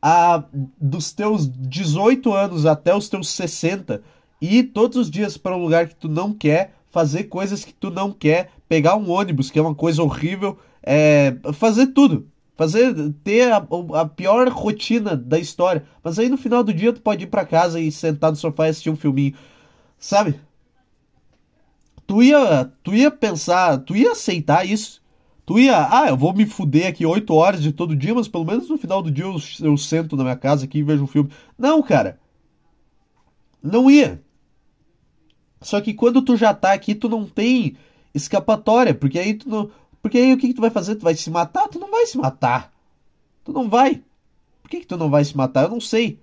[0.00, 0.44] a,
[0.80, 4.02] dos teus 18 anos até os teus 60,
[4.40, 7.90] ir todos os dias para um lugar que tu não quer, fazer coisas que tu
[7.90, 12.28] não quer, pegar um ônibus, que é uma coisa horrível, é, fazer tudo.
[12.56, 13.66] Fazer, ter a,
[14.00, 15.84] a, pior rotina da história.
[16.02, 18.66] Mas aí no final do dia tu pode ir para casa e sentar no sofá
[18.66, 19.34] e assistir um filminho.
[19.98, 20.40] Sabe?
[22.06, 25.02] Tu ia, tu ia pensar, tu ia aceitar isso.
[25.44, 28.44] Tu ia, ah, eu vou me fuder aqui 8 horas de todo dia, mas pelo
[28.44, 31.06] menos no final do dia eu, eu sento na minha casa aqui e vejo um
[31.06, 31.30] filme.
[31.58, 32.18] Não, cara.
[33.62, 34.22] Não ia.
[35.60, 37.76] Só que quando tu já tá aqui, tu não tem
[38.14, 39.70] escapatória, porque aí tu não,
[40.02, 40.96] porque aí o que, que tu vai fazer?
[40.96, 41.68] Tu vai se matar?
[41.68, 42.72] Tu não vai se matar.
[43.44, 44.02] Tu não vai.
[44.62, 45.64] Por que, que tu não vai se matar?
[45.64, 46.20] Eu não sei.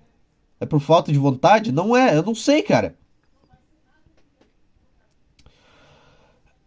[0.60, 1.72] É por falta de vontade?
[1.72, 2.96] Não é, eu não sei, cara.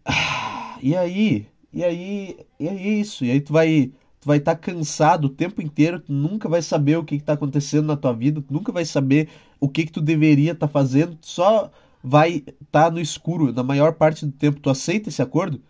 [0.80, 3.24] E aí, e aí, e aí é isso.
[3.24, 6.62] E aí tu vai, tu vai estar tá cansado o tempo inteiro, tu nunca vai
[6.62, 9.92] saber o que está acontecendo na tua vida, tu nunca vai saber o que que
[9.92, 11.68] tu deveria estar tá fazendo, só
[12.02, 14.60] vai estar tá no escuro na maior parte do tempo.
[14.60, 15.62] Tu aceita esse acordo?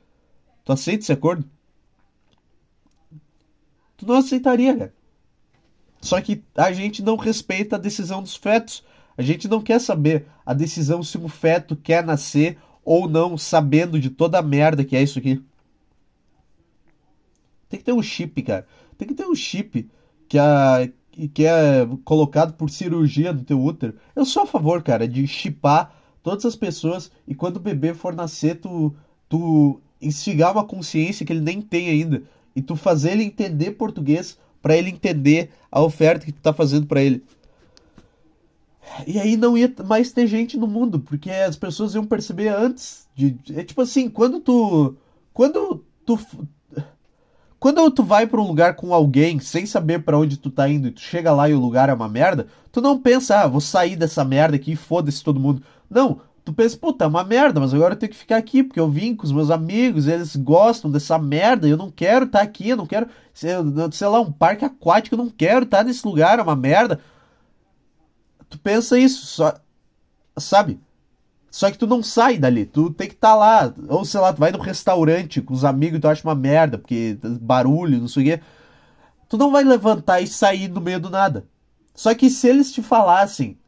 [0.64, 1.49] Tu aceita esse acordo?
[3.97, 4.95] Tu não aceitaria, cara.
[6.01, 8.85] Só que a gente não respeita a decisão dos fetos.
[9.16, 13.99] A gente não quer saber a decisão se um feto quer nascer ou não, sabendo
[13.99, 15.43] de toda a merda que é isso aqui.
[17.68, 18.66] Tem que ter um chip, cara.
[18.97, 19.91] Tem que ter um chip
[20.29, 20.89] que, a,
[21.35, 23.97] que é colocado por cirurgia no teu útero.
[24.14, 28.14] Eu sou a favor, cara, de chipar todas as pessoas e quando o bebê for
[28.14, 28.94] nascer, tu,
[29.28, 32.22] tu instigar uma consciência que ele nem tem ainda
[32.54, 36.86] e tu fazer ele entender português para ele entender a oferta que tu tá fazendo
[36.86, 37.22] para ele.
[39.06, 43.06] E aí não ia mais ter gente no mundo, porque as pessoas iam perceber antes
[43.14, 44.96] de é tipo assim, quando tu
[45.32, 46.18] quando tu
[47.58, 50.88] Quando tu vai para um lugar com alguém sem saber para onde tu tá indo
[50.88, 53.60] e tu chega lá e o lugar é uma merda, tu não pensa, ah, vou
[53.60, 55.62] sair dessa merda aqui e foda-se todo mundo.
[55.89, 58.80] Não, tu pensa, puta, é uma merda, mas agora eu tenho que ficar aqui porque
[58.80, 62.45] eu vim com os meus amigos, eles gostam dessa merda, eu não quero estar tá
[62.45, 63.51] aqui, eu não quero, sei,
[63.93, 67.01] sei lá, um parque aquático, eu não quero estar tá nesse lugar, é uma merda.
[68.49, 69.55] Tu pensa isso, só,
[70.39, 70.80] sabe?
[71.51, 73.74] Só que tu não sai dali, tu tem que estar tá lá.
[73.89, 76.78] Ou sei lá, tu vai no restaurante com os amigos e tu acha uma merda,
[76.78, 78.43] porque barulho, não sei o quê.
[79.28, 81.47] Tu não vai levantar e sair no meio do nada.
[81.95, 83.59] Só que se eles te falassem,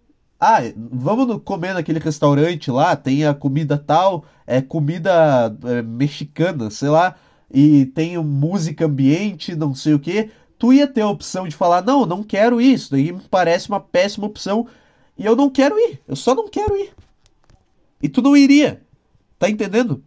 [0.41, 6.89] ah, vamos comer naquele restaurante lá, tem a comida tal, é comida é, mexicana, sei
[6.89, 7.15] lá,
[7.53, 11.85] e tem música ambiente, não sei o que, tu ia ter a opção de falar,
[11.85, 14.67] não, não quero isso, daí me parece uma péssima opção,
[15.19, 16.93] e eu não quero ir, eu só não quero ir.
[18.03, 18.83] E tu não iria.
[19.39, 20.03] Tá entendendo?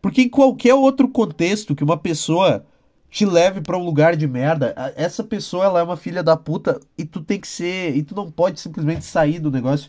[0.00, 2.66] Porque em qualquer outro contexto que uma pessoa
[3.14, 6.80] te leve para um lugar de merda, essa pessoa ela é uma filha da puta
[6.98, 7.96] e tu tem que ser.
[7.96, 9.88] E tu não pode simplesmente sair do negócio.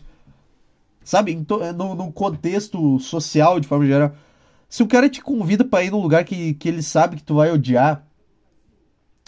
[1.02, 1.34] Sabe?
[1.76, 4.14] No, no contexto social, de forma geral.
[4.68, 7.34] Se o cara te convida para ir num lugar que, que ele sabe que tu
[7.34, 8.06] vai odiar,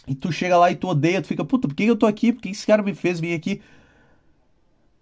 [0.07, 2.33] e tu chega lá e tu odeia, tu fica, puta, por que eu tô aqui?
[2.33, 3.61] Por que esse cara me fez vir aqui?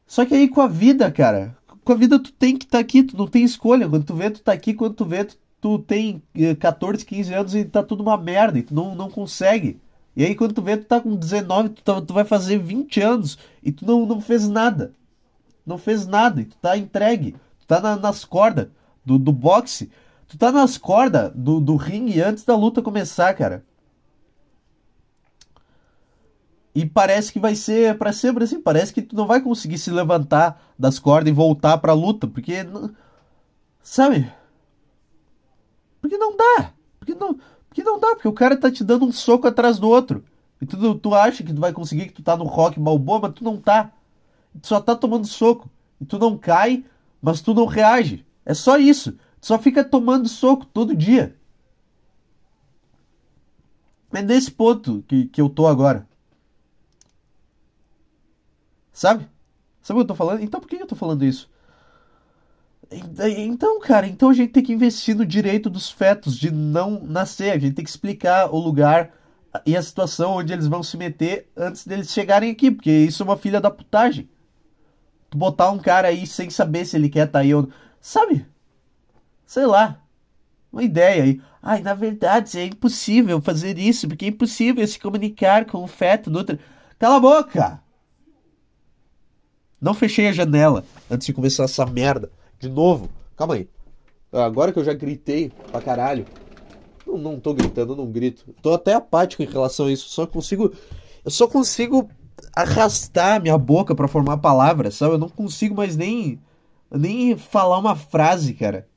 [0.06, 2.82] Só que aí com a vida, cara, com a vida tu tem que estar tá
[2.82, 3.86] aqui, tu não tem escolha.
[3.86, 5.36] Quando tu vê, tu tá aqui, quando tu vê, tu,
[5.66, 6.22] tu tem
[6.60, 9.80] 14, eh, 15 anos e tá tudo uma merda, e tu não, não consegue.
[10.14, 13.00] E aí quando tu vê, tu tá com 19, tu, tá, tu vai fazer 20
[13.00, 14.92] anos e tu não, não fez nada.
[15.66, 17.32] Não fez nada, e tu tá entregue.
[17.58, 18.68] Tu tá na, nas cordas
[19.04, 19.90] do, do boxe.
[20.28, 23.64] Tu tá nas cordas do, do ringue antes da luta começar, cara.
[26.72, 28.60] E parece que vai ser para sempre assim.
[28.60, 32.28] Parece que tu não vai conseguir se levantar das cordas e voltar pra luta.
[32.28, 32.54] Porque.
[33.82, 34.30] Sabe?
[36.06, 36.72] Porque não dá.
[37.00, 37.34] Porque não,
[37.68, 38.14] porque não dá.
[38.14, 40.24] Porque o cara tá te dando um soco atrás do outro.
[40.60, 43.32] E tu, tu acha que tu vai conseguir, que tu tá no rock balboa, mas
[43.34, 43.92] tu não tá.
[44.62, 45.68] Tu só tá tomando soco.
[46.00, 46.84] E tu não cai,
[47.20, 48.24] mas tu não reage.
[48.44, 49.12] É só isso.
[49.40, 51.36] Tu só fica tomando soco todo dia.
[54.12, 56.08] É nesse ponto que, que eu tô agora.
[58.92, 59.28] Sabe?
[59.82, 60.40] Sabe o que eu tô falando?
[60.40, 61.50] Então por que eu tô falando isso?
[62.90, 67.50] Então, cara, então a gente tem que investir no direito dos fetos de não nascer.
[67.50, 69.12] A gente tem que explicar o lugar
[69.64, 73.26] e a situação onde eles vão se meter antes deles chegarem aqui, porque isso é
[73.26, 74.28] uma filha da putagem.
[75.30, 77.72] Tu botar um cara aí sem saber se ele quer tá aí ou não.
[78.00, 78.46] Sabe?
[79.46, 80.00] Sei lá.
[80.72, 81.40] Uma ideia aí.
[81.62, 86.30] Ai, na verdade, é impossível fazer isso, porque é impossível se comunicar com o feto
[86.30, 86.58] do outro.
[86.98, 87.80] Cala a boca!
[89.80, 92.30] Não fechei a janela antes de começar essa merda.
[92.58, 93.08] De novo.
[93.36, 93.68] Calma aí.
[94.32, 96.26] Agora que eu já gritei pra caralho.
[97.06, 98.54] Não, não tô gritando, não grito.
[98.60, 100.08] Tô até apático em relação a isso.
[100.08, 100.72] Só consigo.
[101.24, 102.08] Eu só consigo
[102.54, 105.14] arrastar minha boca para formar palavras, sabe?
[105.14, 106.40] Eu não consigo mais nem.
[106.90, 108.88] Nem falar uma frase, cara.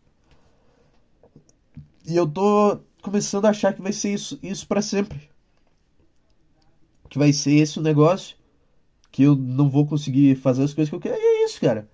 [2.06, 5.30] E eu tô começando a achar que vai ser isso, isso para sempre.
[7.10, 8.38] Que vai ser esse o negócio
[9.12, 11.16] que eu não vou conseguir fazer as coisas que eu quero.
[11.16, 11.90] E é isso, cara.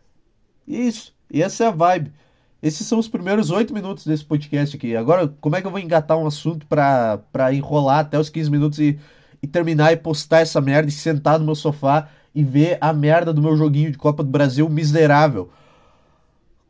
[0.67, 1.14] E é isso.
[1.31, 2.13] E essa é a vibe.
[2.61, 4.95] Esses são os primeiros oito minutos desse podcast aqui.
[4.95, 8.79] Agora, como é que eu vou engatar um assunto pra enrolar até os 15 minutos
[8.79, 8.99] e,
[9.41, 13.33] e terminar e postar essa merda e sentar no meu sofá e ver a merda
[13.33, 15.49] do meu joguinho de Copa do Brasil miserável?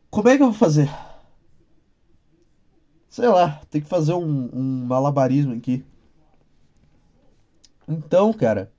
[0.10, 0.90] Como é que eu vou fazer?
[3.10, 5.86] Sei lá, tem que fazer um, um malabarismo aqui.
[7.88, 8.72] Então, cara,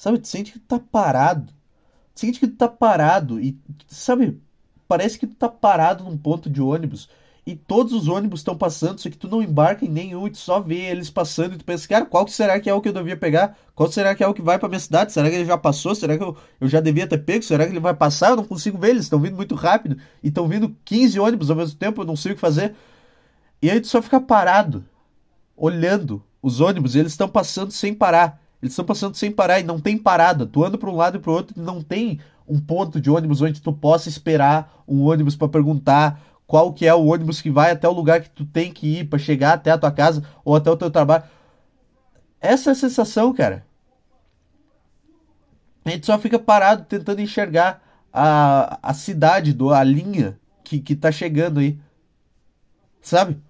[0.00, 1.52] Sabe, tu sente que tu tá parado.
[2.14, 4.40] Tu sente que tu tá parado e, sabe,
[4.90, 7.08] parece que tu tá parado num ponto de ônibus
[7.46, 10.38] e todos os ônibus estão passando, só que tu não embarca em nenhum e tu
[10.38, 12.88] só vê eles passando e tu pensa, cara, qual que será que é o que
[12.88, 13.56] eu devia pegar?
[13.72, 15.12] Qual será que é o que vai pra minha cidade?
[15.12, 15.94] Será que ele já passou?
[15.94, 17.44] Será que eu, eu já devia ter pego?
[17.44, 18.30] Será que ele vai passar?
[18.30, 21.56] Eu não consigo ver, eles estão vindo muito rápido e estão vindo 15 ônibus ao
[21.56, 22.74] mesmo tempo, eu não sei o que fazer.
[23.62, 24.84] E aí tu só fica parado,
[25.56, 28.40] olhando os ônibus, e eles estão passando sem parar.
[28.60, 30.46] Eles estão passando sem parar e não tem parada.
[30.46, 32.20] Tu anda para um lado e para outro e não tem
[32.50, 36.92] um ponto de ônibus onde tu possa esperar um ônibus para perguntar qual que é
[36.92, 39.70] o ônibus que vai até o lugar que tu tem que ir para chegar até
[39.70, 41.22] a tua casa ou até o teu trabalho.
[42.40, 43.64] Essa é a sensação, cara.
[45.84, 47.80] A gente só fica parado tentando enxergar
[48.12, 51.78] a, a cidade, do, a linha que, que tá chegando aí.
[53.00, 53.40] Sabe?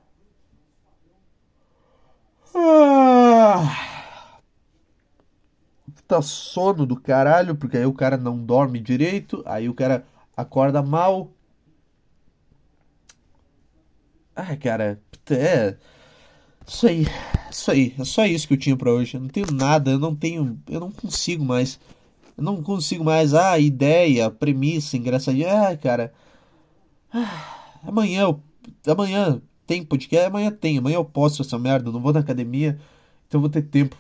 [2.55, 3.90] Ah
[6.11, 10.05] puta sono do caralho, porque aí o cara não dorme direito, aí o cara
[10.37, 11.31] acorda mal.
[14.35, 15.01] Ai, cara,
[15.31, 15.77] é.
[16.67, 17.07] Isso aí.
[17.51, 19.17] Isso aí, é só isso que eu tinha para hoje.
[19.17, 21.79] Eu não tenho nada, eu não tenho, eu não consigo mais.
[22.37, 23.35] Eu não consigo mais.
[23.35, 25.69] Ah, ideia, premissa, engraçadinha.
[25.69, 26.13] Ah, cara.
[27.13, 28.43] Ah, amanhã eu,
[28.87, 32.79] amanhã tem podcast, amanhã tem, amanhã eu posto essa merda, eu não vou na academia,
[33.27, 33.97] então eu vou ter tempo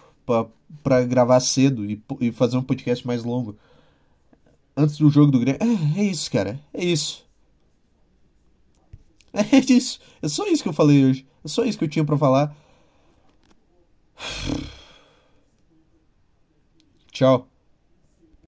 [0.83, 3.57] para gravar cedo e, e fazer um podcast mais longo
[4.77, 5.61] antes do jogo do Grêmio.
[5.61, 6.61] É, é isso, cara.
[6.73, 7.25] É isso.
[9.33, 10.01] É isso.
[10.23, 11.27] É só isso que eu falei hoje.
[11.45, 12.57] É só isso que eu tinha para falar.
[17.13, 17.47] Tchau.